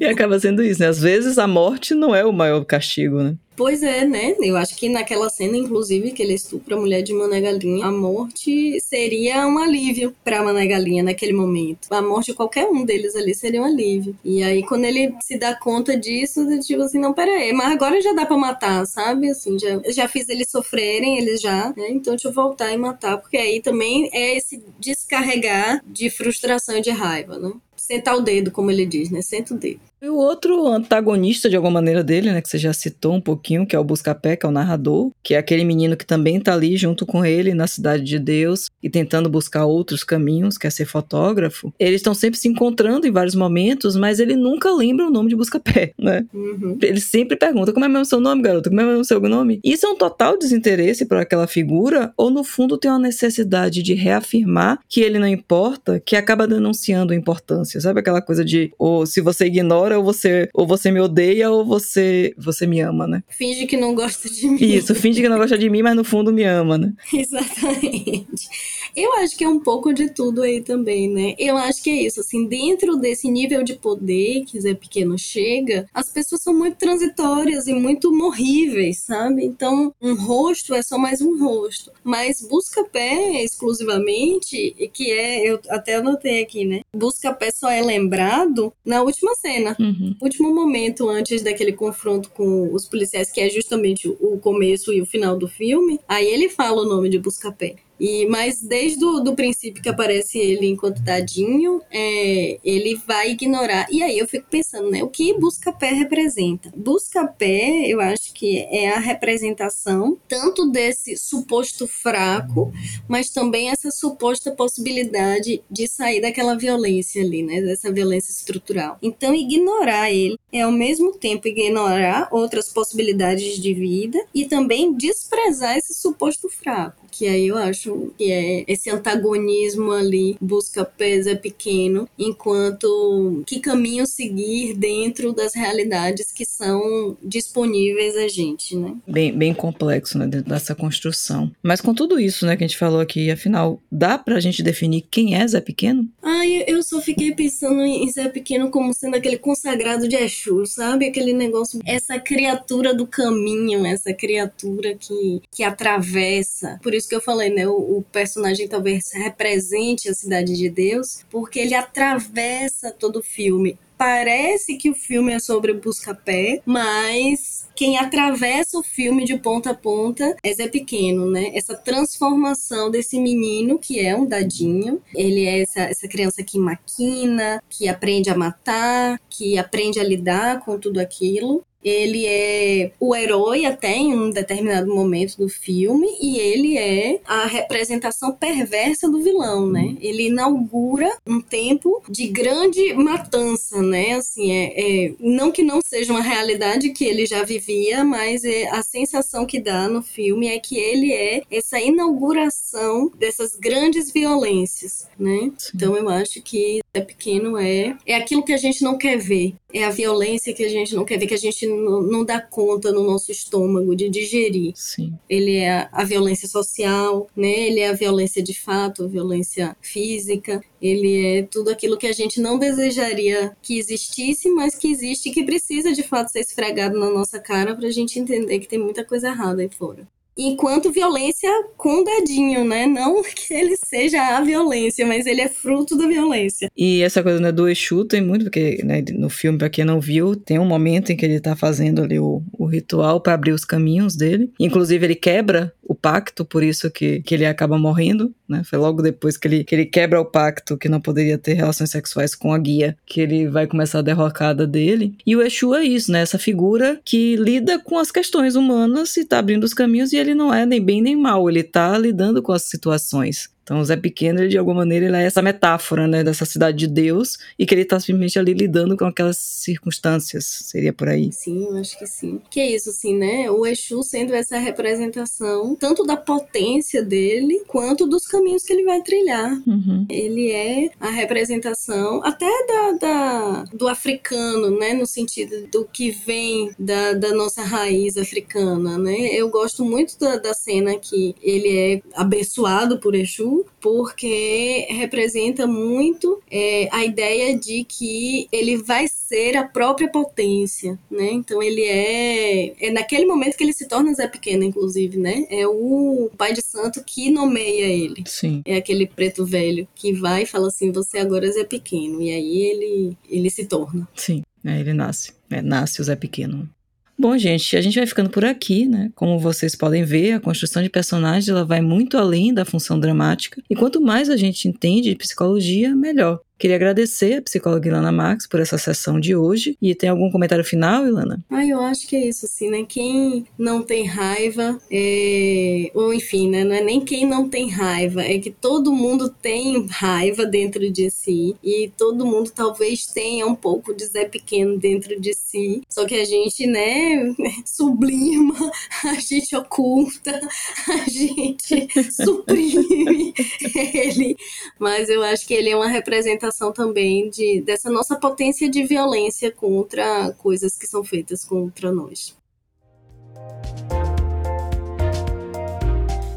e 0.00 0.04
acaba 0.04 0.38
sendo 0.38 0.62
isso, 0.62 0.80
né? 0.80 0.88
Às 0.88 1.00
vezes 1.00 1.38
a 1.38 1.46
morte 1.46 1.94
não 1.94 2.14
é 2.14 2.24
o 2.24 2.32
maior 2.32 2.64
castigo, 2.64 3.22
né? 3.22 3.36
Pois 3.56 3.84
é, 3.84 4.04
né? 4.04 4.34
Eu 4.40 4.56
acho 4.56 4.76
que 4.76 4.88
naquela 4.88 5.28
cena, 5.30 5.56
inclusive, 5.56 6.10
que 6.10 6.22
ele 6.22 6.34
estupra 6.34 6.74
a 6.74 6.80
mulher 6.80 7.02
de 7.02 7.12
Mané 7.14 7.40
Galinha, 7.40 7.86
a 7.86 7.92
morte 7.92 8.80
seria 8.80 9.46
um 9.46 9.58
alívio 9.58 10.14
pra 10.24 10.42
Mané 10.42 10.66
Galinha 10.66 11.04
naquele 11.04 11.32
momento. 11.32 11.86
A 11.90 12.02
morte 12.02 12.32
de 12.32 12.34
qualquer 12.34 12.66
um 12.66 12.84
deles 12.84 13.14
ali 13.14 13.32
seria 13.32 13.62
um 13.62 13.64
alívio. 13.64 14.16
E 14.24 14.42
aí, 14.42 14.64
quando 14.64 14.86
ele 14.86 15.14
se 15.22 15.38
dá 15.38 15.54
conta 15.54 15.96
disso, 15.96 16.44
tipo 16.60 16.82
assim, 16.82 16.98
não, 16.98 17.12
pera 17.12 17.30
aí, 17.30 17.52
mas 17.52 17.72
agora 17.72 18.00
já 18.00 18.12
dá 18.12 18.26
pra 18.26 18.36
matar, 18.36 18.84
sabe? 18.86 19.30
Assim, 19.30 19.56
já, 19.56 19.80
já 19.88 20.08
fiz 20.08 20.28
eles 20.28 20.50
sofrerem, 20.50 21.18
eles 21.18 21.40
já, 21.40 21.72
né? 21.76 21.90
Então 21.90 22.14
deixa 22.14 22.28
eu 22.28 22.32
voltar 22.32 22.72
e 22.72 22.76
matar, 22.76 23.18
porque 23.18 23.36
aí 23.36 23.60
também 23.62 24.10
é 24.12 24.36
esse 24.36 24.64
descarregar 24.80 25.80
de 25.86 26.10
frustração 26.10 26.76
e 26.78 26.80
de 26.80 26.90
raiva, 26.90 27.38
né? 27.38 27.52
Sentar 27.86 28.16
o 28.16 28.22
dedo, 28.22 28.50
como 28.50 28.70
ele 28.70 28.86
diz, 28.86 29.10
né? 29.10 29.20
Senta 29.20 29.52
o 29.52 29.58
dedo. 29.58 29.80
E 30.04 30.08
o 30.10 30.16
outro 30.16 30.66
antagonista, 30.66 31.48
de 31.48 31.56
alguma 31.56 31.72
maneira, 31.72 32.04
dele, 32.04 32.30
né, 32.30 32.42
que 32.42 32.48
você 32.50 32.58
já 32.58 32.74
citou 32.74 33.14
um 33.14 33.20
pouquinho, 33.22 33.66
que 33.66 33.74
é 33.74 33.78
o 33.78 33.84
Buscapé, 33.84 34.36
que 34.36 34.44
é 34.44 34.48
o 34.48 34.52
narrador, 34.52 35.10
que 35.22 35.32
é 35.32 35.38
aquele 35.38 35.64
menino 35.64 35.96
que 35.96 36.04
também 36.04 36.38
tá 36.38 36.52
ali 36.52 36.76
junto 36.76 37.06
com 37.06 37.24
ele 37.24 37.54
na 37.54 37.66
Cidade 37.66 38.04
de 38.04 38.18
Deus 38.18 38.68
e 38.82 38.90
tentando 38.90 39.30
buscar 39.30 39.64
outros 39.64 40.04
caminhos, 40.04 40.58
quer 40.58 40.70
ser 40.70 40.84
fotógrafo. 40.84 41.72
Eles 41.78 41.96
estão 41.96 42.12
sempre 42.12 42.38
se 42.38 42.46
encontrando 42.46 43.06
em 43.06 43.10
vários 43.10 43.34
momentos, 43.34 43.96
mas 43.96 44.20
ele 44.20 44.36
nunca 44.36 44.70
lembra 44.70 45.06
o 45.06 45.10
nome 45.10 45.30
de 45.30 45.36
Buscapé, 45.36 45.94
né? 45.98 46.26
Uhum. 46.34 46.76
Ele 46.82 47.00
sempre 47.00 47.34
pergunta, 47.34 47.72
como 47.72 47.86
é 47.86 47.88
mesmo 47.88 48.02
o 48.02 48.04
seu 48.04 48.20
nome, 48.20 48.42
garoto? 48.42 48.68
Como 48.68 48.82
é 48.82 48.84
mesmo 48.84 49.00
o 49.00 49.04
seu 49.06 49.18
nome? 49.20 49.58
Isso 49.64 49.86
é 49.86 49.88
um 49.88 49.96
total 49.96 50.36
desinteresse 50.36 51.06
por 51.06 51.16
aquela 51.16 51.46
figura, 51.46 52.12
ou 52.14 52.30
no 52.30 52.44
fundo 52.44 52.76
tem 52.76 52.90
uma 52.90 53.00
necessidade 53.00 53.82
de 53.82 53.94
reafirmar 53.94 54.80
que 54.86 55.00
ele 55.00 55.18
não 55.18 55.26
importa, 55.26 55.98
que 55.98 56.14
acaba 56.14 56.46
denunciando 56.46 57.14
a 57.14 57.16
importância, 57.16 57.73
sabe? 57.80 58.00
Aquela 58.00 58.22
coisa 58.22 58.44
de, 58.44 58.72
ou 58.78 59.06
se 59.06 59.20
você 59.20 59.46
ignora, 59.46 59.98
ou 59.98 60.04
você, 60.04 60.48
ou 60.54 60.66
você 60.66 60.90
me 60.90 61.00
odeia, 61.00 61.50
ou 61.50 61.64
você, 61.64 62.34
você 62.36 62.66
me 62.66 62.80
ama, 62.80 63.06
né? 63.06 63.22
Finge 63.28 63.66
que 63.66 63.76
não 63.76 63.94
gosta 63.94 64.28
de 64.28 64.46
mim. 64.48 64.58
Isso, 64.60 64.94
finge 64.94 65.20
que 65.20 65.28
não 65.28 65.38
gosta 65.38 65.58
de 65.58 65.68
mim, 65.70 65.82
mas 65.82 65.96
no 65.96 66.04
fundo 66.04 66.32
me 66.32 66.44
ama, 66.44 66.78
né? 66.78 66.92
Exatamente. 67.12 68.48
Eu 68.96 69.12
acho 69.14 69.36
que 69.36 69.44
é 69.44 69.48
um 69.48 69.60
pouco 69.60 69.92
de 69.92 70.10
tudo 70.10 70.42
aí 70.42 70.60
também, 70.60 71.08
né? 71.08 71.34
Eu 71.38 71.56
acho 71.56 71.82
que 71.82 71.90
é 71.90 72.02
isso, 72.02 72.20
assim, 72.20 72.46
dentro 72.46 72.96
desse 72.96 73.30
nível 73.30 73.62
de 73.62 73.74
poder 73.74 74.44
que 74.44 74.60
Zé 74.60 74.74
Pequeno 74.74 75.18
chega, 75.18 75.86
as 75.92 76.08
pessoas 76.08 76.42
são 76.42 76.54
muito 76.54 76.76
transitórias 76.76 77.66
e 77.66 77.74
muito 77.74 78.14
morríveis, 78.14 79.00
sabe? 79.00 79.44
Então, 79.44 79.92
um 80.00 80.14
rosto 80.14 80.74
é 80.74 80.82
só 80.82 80.96
mais 80.96 81.20
um 81.20 81.38
rosto. 81.38 81.90
Mas 82.02 82.40
busca-pé 82.40 83.42
exclusivamente, 83.42 84.74
que 84.92 85.10
é, 85.10 85.50
eu 85.50 85.60
até 85.68 85.96
anotei 85.96 86.42
aqui, 86.42 86.64
né? 86.64 86.82
Busca-pé 86.94 87.50
só 87.50 87.70
é 87.70 87.82
lembrado 87.82 88.72
na 88.84 89.02
última 89.02 89.34
cena. 89.34 89.76
Uhum. 89.78 90.14
Último 90.20 90.54
momento 90.54 91.08
antes 91.08 91.42
daquele 91.42 91.72
confronto 91.72 92.30
com 92.30 92.72
os 92.72 92.86
policiais, 92.86 93.30
que 93.30 93.40
é 93.40 93.50
justamente 93.50 94.08
o 94.08 94.38
começo 94.38 94.92
e 94.92 95.00
o 95.00 95.06
final 95.06 95.36
do 95.36 95.48
filme, 95.48 95.98
aí 96.06 96.26
ele 96.26 96.48
fala 96.48 96.82
o 96.82 96.88
nome 96.88 97.08
de 97.08 97.18
Busca-pé. 97.18 97.76
E, 97.98 98.26
mas 98.26 98.60
desde 98.60 99.04
o 99.04 99.20
do 99.20 99.34
princípio 99.34 99.82
que 99.82 99.88
aparece 99.88 100.38
ele 100.38 100.66
enquanto 100.66 101.02
dadinho, 101.02 101.80
é, 101.90 102.58
ele 102.64 103.00
vai 103.06 103.30
ignorar. 103.30 103.86
E 103.90 104.02
aí 104.02 104.18
eu 104.18 104.26
fico 104.26 104.46
pensando, 104.50 104.90
né? 104.90 105.02
O 105.02 105.08
que 105.08 105.34
busca-pé 105.34 105.92
representa? 105.92 106.72
Busca-pé, 106.76 107.86
eu 107.86 108.00
acho 108.00 108.32
que 108.32 108.58
é 108.70 108.90
a 108.90 108.98
representação 108.98 110.18
tanto 110.28 110.70
desse 110.70 111.16
suposto 111.16 111.86
fraco, 111.86 112.72
mas 113.08 113.30
também 113.30 113.70
essa 113.70 113.90
suposta 113.90 114.50
possibilidade 114.50 115.62
de 115.70 115.86
sair 115.86 116.20
daquela 116.20 116.56
violência 116.56 117.22
ali, 117.22 117.42
né? 117.42 117.60
Dessa 117.60 117.92
violência 117.92 118.32
estrutural. 118.32 118.98
Então, 119.02 119.34
ignorar 119.34 120.10
ele 120.10 120.38
é 120.52 120.62
ao 120.62 120.72
mesmo 120.72 121.12
tempo 121.12 121.48
ignorar 121.48 122.28
outras 122.30 122.68
possibilidades 122.68 123.60
de 123.60 123.74
vida 123.74 124.18
e 124.34 124.46
também 124.46 124.92
desprezar 124.92 125.76
esse 125.76 125.94
suposto 125.94 126.48
fraco 126.48 127.04
que 127.16 127.28
aí 127.28 127.46
eu 127.46 127.56
acho 127.56 127.83
que 128.18 128.30
é 128.30 128.64
esse 128.66 128.90
antagonismo 128.90 129.92
ali 129.92 130.36
busca 130.40 130.84
peso 130.84 131.28
é 131.28 131.34
pequeno, 131.34 132.08
enquanto 132.18 133.42
que 133.46 133.60
caminho 133.60 134.06
seguir 134.06 134.74
dentro 134.74 135.32
das 135.32 135.54
realidades 135.54 136.32
que 136.32 136.44
são 136.44 137.16
disponíveis 137.22 138.16
a 138.16 138.28
gente, 138.28 138.76
né? 138.76 138.94
Bem, 139.06 139.36
bem 139.36 139.54
complexo, 139.54 140.18
né, 140.18 140.26
dentro 140.26 140.50
dessa 140.50 140.74
construção. 140.74 141.50
Mas 141.62 141.80
com 141.80 141.94
tudo 141.94 142.18
isso, 142.18 142.46
né, 142.46 142.56
que 142.56 142.64
a 142.64 142.66
gente 142.66 142.78
falou 142.78 143.00
aqui, 143.00 143.30
afinal, 143.30 143.80
dá 143.90 144.18
pra 144.18 144.40
gente 144.40 144.62
definir 144.62 145.06
quem 145.10 145.34
é 145.34 145.46
Zé 145.46 145.60
Pequeno? 145.60 146.08
Ai, 146.36 146.64
eu 146.66 146.82
só 146.82 147.00
fiquei 147.00 147.32
pensando 147.32 147.80
em 147.82 148.10
Zé 148.10 148.28
Pequeno 148.28 148.68
como 148.68 148.92
sendo 148.92 149.14
aquele 149.14 149.38
consagrado 149.38 150.08
de 150.08 150.16
Exu, 150.16 150.66
sabe? 150.66 151.06
Aquele 151.06 151.32
negócio, 151.32 151.80
essa 151.86 152.18
criatura 152.18 152.92
do 152.92 153.06
caminho, 153.06 153.86
essa 153.86 154.12
criatura 154.12 154.96
que, 154.96 155.40
que 155.52 155.62
atravessa. 155.62 156.80
Por 156.82 156.92
isso 156.92 157.08
que 157.08 157.14
eu 157.14 157.20
falei, 157.20 157.50
né? 157.50 157.68
O, 157.68 157.98
o, 157.98 158.02
personagem 158.02 158.66
talvez 158.66 159.12
represente 159.12 160.08
a 160.08 160.14
cidade 160.14 160.56
de 160.56 160.68
Deus, 160.68 161.24
porque 161.30 161.60
ele 161.60 161.74
atravessa 161.74 162.90
todo 162.90 163.20
o 163.20 163.22
filme. 163.22 163.78
Parece 164.04 164.76
que 164.76 164.90
o 164.90 164.94
filme 164.94 165.32
é 165.32 165.38
sobre 165.38 165.72
o 165.72 165.80
busca-pé, 165.80 166.60
mas 166.66 167.66
quem 167.74 167.96
atravessa 167.96 168.78
o 168.78 168.82
filme 168.82 169.24
de 169.24 169.38
ponta 169.38 169.70
a 169.70 169.74
ponta 169.74 170.36
é 170.44 170.52
Zé 170.52 170.68
Pequeno, 170.68 171.30
né? 171.30 171.52
Essa 171.54 171.74
transformação 171.74 172.90
desse 172.90 173.18
menino, 173.18 173.78
que 173.78 173.98
é 173.98 174.14
um 174.14 174.26
dadinho. 174.26 175.00
Ele 175.14 175.46
é 175.46 175.62
essa, 175.62 175.80
essa 175.80 176.06
criança 176.06 176.42
que 176.42 176.58
maquina, 176.58 177.62
que 177.70 177.88
aprende 177.88 178.28
a 178.28 178.36
matar, 178.36 179.18
que 179.30 179.56
aprende 179.56 179.98
a 179.98 180.04
lidar 180.04 180.62
com 180.66 180.78
tudo 180.78 181.00
aquilo 181.00 181.64
ele 181.84 182.26
é 182.26 182.90
o 182.98 183.14
herói 183.14 183.66
até 183.66 183.94
em 183.96 184.14
um 184.14 184.30
determinado 184.30 184.92
momento 184.92 185.36
do 185.36 185.48
filme 185.48 186.08
e 186.20 186.38
ele 186.38 186.78
é 186.78 187.20
a 187.26 187.46
representação 187.46 188.32
perversa 188.32 189.08
do 189.08 189.22
vilão, 189.22 189.66
né? 189.66 189.96
Ele 190.00 190.28
inaugura 190.28 191.10
um 191.26 191.40
tempo 191.40 192.02
de 192.08 192.26
grande 192.28 192.94
matança, 192.94 193.82
né? 193.82 194.14
Assim, 194.14 194.50
é, 194.50 195.06
é 195.06 195.14
não 195.20 195.52
que 195.52 195.62
não 195.62 195.80
seja 195.84 196.12
uma 196.12 196.22
realidade 196.22 196.90
que 196.90 197.04
ele 197.04 197.26
já 197.26 197.42
vivia, 197.42 198.04
mas 198.04 198.44
é, 198.44 198.68
a 198.70 198.82
sensação 198.82 199.44
que 199.44 199.60
dá 199.60 199.88
no 199.88 200.02
filme 200.02 200.48
é 200.48 200.58
que 200.58 200.76
ele 200.76 201.12
é 201.12 201.42
essa 201.50 201.78
inauguração 201.80 203.10
dessas 203.18 203.56
grandes 203.56 204.10
violências, 204.10 205.06
né? 205.18 205.50
Então 205.74 205.96
eu 205.96 206.08
acho 206.08 206.40
que 206.42 206.80
é 206.94 207.00
pequeno 207.00 207.58
é 207.58 207.96
é 208.06 208.14
aquilo 208.14 208.44
que 208.44 208.52
a 208.52 208.56
gente 208.56 208.82
não 208.82 208.96
quer 208.96 209.18
ver, 209.18 209.54
é 209.72 209.84
a 209.84 209.90
violência 209.90 210.54
que 210.54 210.64
a 210.64 210.68
gente 210.68 210.94
não 210.94 211.04
quer 211.04 211.18
ver, 211.18 211.26
que 211.26 211.34
a 211.34 211.38
gente 211.38 211.66
não, 211.66 212.00
não 212.00 212.24
dá 212.24 212.40
conta 212.40 212.92
no 212.92 213.02
nosso 213.02 213.32
estômago 213.32 213.96
de 213.96 214.08
digerir. 214.08 214.72
Sim. 214.76 215.12
Ele 215.28 215.56
é 215.56 215.72
a, 215.72 215.88
a 215.90 216.04
violência 216.04 216.46
social, 216.46 217.28
né? 217.36 217.66
Ele 217.66 217.80
é 217.80 217.88
a 217.88 217.92
violência 217.92 218.40
de 218.40 218.54
fato, 218.54 219.04
a 219.04 219.08
violência 219.08 219.76
física. 219.82 220.62
Ele 220.80 221.38
é 221.38 221.42
tudo 221.42 221.70
aquilo 221.70 221.98
que 221.98 222.06
a 222.06 222.12
gente 222.12 222.40
não 222.40 222.58
desejaria 222.58 223.56
que 223.60 223.78
existisse, 223.78 224.48
mas 224.50 224.76
que 224.76 224.88
existe 224.88 225.28
e 225.28 225.32
que 225.32 225.44
precisa 225.44 225.92
de 225.92 226.02
fato 226.02 226.30
ser 226.30 226.40
esfregado 226.40 226.98
na 226.98 227.10
nossa 227.10 227.40
cara 227.40 227.74
para 227.74 227.88
a 227.88 227.92
gente 227.92 228.18
entender 228.18 228.60
que 228.60 228.68
tem 228.68 228.78
muita 228.78 229.04
coisa 229.04 229.28
errada 229.28 229.62
aí 229.62 229.68
fora 229.68 230.06
enquanto 230.36 230.90
violência 230.90 231.50
com 231.76 232.02
dedinho, 232.02 232.64
né? 232.64 232.86
Não 232.86 233.22
que 233.34 233.52
ele 233.52 233.76
seja 233.84 234.36
a 234.36 234.40
violência, 234.40 235.06
mas 235.06 235.26
ele 235.26 235.40
é 235.40 235.48
fruto 235.48 235.96
da 235.96 236.06
violência. 236.06 236.70
E 236.76 237.02
essa 237.02 237.22
coisa 237.22 237.40
né, 237.40 237.52
do 237.52 237.68
Exu 237.68 238.04
tem 238.04 238.20
muito, 238.20 238.44
porque 238.44 238.82
né, 238.84 239.02
no 239.12 239.28
filme, 239.28 239.58
para 239.58 239.70
quem 239.70 239.84
não 239.84 240.00
viu, 240.00 240.36
tem 240.36 240.58
um 240.58 240.64
momento 240.64 241.10
em 241.10 241.16
que 241.16 241.24
ele 241.24 241.40
tá 241.40 241.54
fazendo 241.54 242.02
ali 242.02 242.18
o, 242.18 242.42
o 242.52 242.66
ritual 242.66 243.20
para 243.20 243.34
abrir 243.34 243.52
os 243.52 243.64
caminhos 243.64 244.16
dele. 244.16 244.50
Inclusive, 244.58 245.04
ele 245.04 245.14
quebra 245.14 245.72
o 245.82 245.94
pacto, 245.94 246.44
por 246.44 246.62
isso 246.62 246.90
que, 246.90 247.20
que 247.22 247.34
ele 247.34 247.46
acaba 247.46 247.78
morrendo, 247.78 248.34
né? 248.48 248.62
Foi 248.64 248.78
logo 248.78 249.02
depois 249.02 249.36
que 249.36 249.46
ele, 249.46 249.64
que 249.64 249.74
ele 249.74 249.86
quebra 249.86 250.20
o 250.20 250.24
pacto, 250.24 250.76
que 250.76 250.88
não 250.88 251.00
poderia 251.00 251.38
ter 251.38 251.54
relações 251.54 251.90
sexuais 251.90 252.34
com 252.34 252.52
a 252.52 252.58
guia, 252.58 252.96
que 253.06 253.20
ele 253.20 253.48
vai 253.48 253.66
começar 253.66 253.98
a 253.98 254.02
derrocada 254.02 254.66
dele. 254.66 255.14
E 255.26 255.36
o 255.36 255.42
Exu 255.42 255.74
é 255.74 255.84
isso, 255.84 256.10
né? 256.10 256.22
Essa 256.22 256.38
figura 256.38 257.00
que 257.04 257.36
lida 257.36 257.78
com 257.78 257.98
as 257.98 258.10
questões 258.10 258.56
humanas 258.56 259.16
e 259.16 259.24
tá 259.24 259.38
abrindo 259.38 259.64
os 259.64 259.74
caminhos 259.74 260.12
e 260.12 260.16
ele 260.24 260.34
não 260.34 260.52
é 260.52 260.66
nem 260.66 260.80
bem 260.84 261.00
nem 261.00 261.16
mal, 261.16 261.48
ele 261.48 261.62
tá 261.62 261.96
lidando 261.98 262.42
com 262.42 262.52
as 262.52 262.62
situações. 262.62 263.53
Então, 263.64 263.80
o 263.80 263.84
Zé 263.84 263.96
Pequeno, 263.96 264.46
de 264.46 264.58
alguma 264.58 264.80
maneira, 264.80 265.06
ele 265.06 265.16
é 265.16 265.24
essa 265.24 265.40
metáfora, 265.40 266.06
né, 266.06 266.22
dessa 266.22 266.44
cidade 266.44 266.76
de 266.76 266.86
Deus 266.86 267.38
e 267.58 267.64
que 267.64 267.74
ele 267.74 267.80
está 267.80 267.98
simplesmente 267.98 268.38
ali 268.38 268.52
lidando 268.52 268.94
com 268.94 269.06
aquelas 269.06 269.38
circunstâncias. 269.38 270.44
Seria 270.44 270.92
por 270.92 271.08
aí? 271.08 271.32
Sim, 271.32 271.64
eu 271.64 271.76
acho 271.78 271.98
que 271.98 272.06
sim. 272.06 272.40
Que 272.50 272.60
é 272.60 272.70
isso, 272.70 272.90
assim, 272.90 273.16
né? 273.16 273.50
O 273.50 273.64
Exu 273.64 274.02
sendo 274.02 274.34
essa 274.34 274.58
representação 274.58 275.74
tanto 275.74 276.04
da 276.04 276.16
potência 276.16 277.02
dele 277.02 277.62
quanto 277.66 278.06
dos 278.06 278.26
caminhos 278.26 278.62
que 278.64 278.72
ele 278.72 278.84
vai 278.84 279.00
trilhar. 279.00 279.50
Uhum. 279.66 280.04
Ele 280.10 280.52
é 280.52 280.90
a 281.00 281.08
representação 281.08 282.22
até 282.22 282.50
da, 282.66 282.92
da, 282.92 283.64
do 283.72 283.88
africano, 283.88 284.78
né? 284.78 284.92
No 284.92 285.06
sentido 285.06 285.66
do 285.68 285.86
que 285.86 286.10
vem 286.10 286.70
da, 286.78 287.14
da 287.14 287.32
nossa 287.32 287.62
raiz 287.62 288.18
africana, 288.18 288.98
né? 288.98 289.28
Eu 289.32 289.48
gosto 289.48 289.84
muito 289.86 290.18
da, 290.18 290.36
da 290.36 290.52
cena 290.52 290.98
que 290.98 291.34
ele 291.40 291.78
é 291.78 292.02
abençoado 292.14 292.98
por 292.98 293.14
Exu 293.14 293.53
porque 293.80 294.86
representa 294.90 295.66
muito 295.66 296.40
é, 296.50 296.88
a 296.90 297.04
ideia 297.04 297.56
de 297.58 297.84
que 297.84 298.48
ele 298.50 298.76
vai 298.76 299.06
ser 299.08 299.56
a 299.56 299.64
própria 299.64 300.08
potência, 300.08 300.98
né? 301.10 301.30
Então 301.32 301.62
ele 301.62 301.82
é 301.82 302.74
é 302.86 302.90
naquele 302.90 303.26
momento 303.26 303.56
que 303.56 303.64
ele 303.64 303.72
se 303.72 303.86
torna 303.86 304.14
Zé 304.14 304.26
Pequeno, 304.26 304.64
inclusive, 304.64 305.18
né? 305.18 305.46
É 305.50 305.66
o 305.66 306.30
pai 306.36 306.52
de 306.52 306.62
santo 306.62 307.02
que 307.04 307.30
nomeia 307.30 307.86
ele. 307.86 308.24
Sim. 308.26 308.62
É 308.64 308.76
aquele 308.76 309.06
preto 309.06 309.44
velho 309.44 309.86
que 309.94 310.12
vai 310.12 310.42
e 310.42 310.46
fala 310.46 310.68
assim: 310.68 310.90
"Você 310.92 311.18
agora 311.18 311.46
é 311.46 311.52
Zé 311.52 311.64
Pequeno". 311.64 312.22
E 312.22 312.30
aí 312.30 312.62
ele 312.62 313.16
ele 313.28 313.50
se 313.50 313.66
torna. 313.66 314.08
Sim, 314.14 314.42
é, 314.64 314.80
ele 314.80 314.92
nasce. 314.92 315.32
É, 315.50 315.60
nasce 315.60 316.00
o 316.00 316.04
Zé 316.04 316.16
Pequeno. 316.16 316.68
Bom, 317.16 317.38
gente, 317.38 317.76
a 317.76 317.80
gente 317.80 317.96
vai 317.96 318.06
ficando 318.06 318.28
por 318.28 318.44
aqui, 318.44 318.86
né? 318.86 319.10
Como 319.14 319.38
vocês 319.38 319.76
podem 319.76 320.04
ver, 320.04 320.32
a 320.32 320.40
construção 320.40 320.82
de 320.82 320.90
personagens 320.90 321.48
ela 321.48 321.64
vai 321.64 321.80
muito 321.80 322.18
além 322.18 322.52
da 322.52 322.64
função 322.64 322.98
dramática, 322.98 323.62
e 323.70 323.76
quanto 323.76 324.00
mais 324.00 324.28
a 324.28 324.36
gente 324.36 324.66
entende 324.66 325.10
de 325.10 325.16
psicologia, 325.16 325.94
melhor. 325.94 326.40
Queria 326.56 326.76
agradecer 326.76 327.34
a 327.34 327.42
psicóloga 327.42 327.88
Ilana 327.88 328.12
Max 328.12 328.46
por 328.46 328.60
essa 328.60 328.78
sessão 328.78 329.18
de 329.18 329.34
hoje. 329.34 329.76
E 329.82 329.94
tem 329.94 330.08
algum 330.08 330.30
comentário 330.30 330.64
final, 330.64 331.06
Ilana? 331.06 331.44
Ah, 331.50 331.66
eu 331.66 331.80
acho 331.80 332.06
que 332.06 332.14
é 332.14 332.28
isso, 332.28 332.46
assim, 332.46 332.70
né? 332.70 332.84
Quem 332.88 333.44
não 333.58 333.82
tem 333.82 334.06
raiva, 334.06 334.80
é... 334.90 335.90
ou 335.94 336.14
enfim, 336.14 336.48
né? 336.48 336.62
Não 336.62 336.74
é 336.74 336.80
nem 336.80 337.00
quem 337.00 337.26
não 337.26 337.48
tem 337.48 337.68
raiva, 337.68 338.22
é 338.22 338.38
que 338.38 338.50
todo 338.50 338.92
mundo 338.92 339.28
tem 339.28 339.86
raiva 339.88 340.46
dentro 340.46 340.88
de 340.90 341.10
si. 341.10 341.56
E 341.62 341.90
todo 341.96 342.24
mundo 342.24 342.50
talvez 342.54 343.06
tenha 343.06 343.46
um 343.46 343.54
pouco 343.54 343.92
de 343.92 344.06
Zé 344.06 344.24
Pequeno 344.24 344.78
dentro 344.78 345.20
de 345.20 345.34
si. 345.34 345.82
Só 345.90 346.06
que 346.06 346.14
a 346.14 346.24
gente, 346.24 346.66
né, 346.66 347.34
sublima, 347.66 348.54
a 349.04 349.14
gente 349.14 349.56
oculta, 349.56 350.40
a 350.88 351.10
gente 351.10 352.12
suprime 352.12 353.34
ele. 353.74 354.36
Mas 354.78 355.08
eu 355.08 355.22
acho 355.22 355.46
que 355.46 355.54
ele 355.54 355.70
é 355.70 355.76
uma 355.76 355.88
representação 355.88 356.43
representação 356.44 356.72
também 356.72 357.30
de, 357.30 357.62
dessa 357.62 357.90
nossa 357.90 358.16
potência 358.16 358.70
de 358.70 358.84
violência 358.84 359.50
contra 359.50 360.32
coisas 360.32 360.76
que 360.76 360.86
são 360.86 361.02
feitas 361.02 361.44
contra 361.44 361.92
nós. 361.92 362.36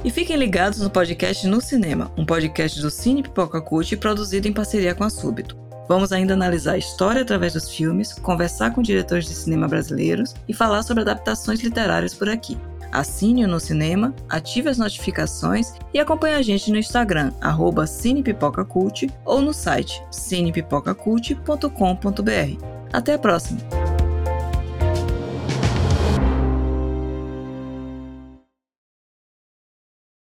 E 0.04 0.10
fiquem 0.10 0.38
ligados 0.38 0.80
no 0.80 0.90
podcast 0.90 1.46
No 1.48 1.60
Cinema, 1.60 2.12
um 2.18 2.26
podcast 2.26 2.80
do 2.82 2.90
Cine 2.90 3.24
Pipoca 3.24 3.60
Cult 3.62 3.98
produzido 3.98 4.48
em 4.48 4.54
parceria 4.54 4.96
com 4.96 5.04
a 5.04 5.10
Súbito. 5.10 5.58
Vamos 5.90 6.12
ainda 6.12 6.34
analisar 6.34 6.74
a 6.74 6.78
história 6.78 7.22
através 7.22 7.54
dos 7.54 7.70
filmes, 7.70 8.14
conversar 8.14 8.74
com 8.74 8.82
diretores 8.82 9.26
de 9.26 9.34
cinema 9.34 9.68
brasileiros 9.68 10.34
e 10.48 10.54
falar 10.54 10.84
sobre 10.84 11.02
adaptações 11.02 11.62
literárias 11.62 12.14
por 12.14 12.30
aqui. 12.30 12.58
Assine-o 12.92 13.48
no 13.48 13.60
cinema, 13.60 14.14
ative 14.30 14.70
as 14.70 14.78
notificações 14.78 15.74
e 15.94 16.00
acompanhe 16.00 16.36
a 16.36 16.42
gente 16.42 16.72
no 16.72 16.78
Instagram, 16.78 17.32
arroba 17.42 17.88
cinepipocacult 17.88 19.08
ou 19.26 19.42
no 19.42 19.54
site 19.54 20.02
cinepipocacult.com.br. 20.12 22.64
Até 22.94 23.14
a 23.14 23.20
próxima! 23.20 23.60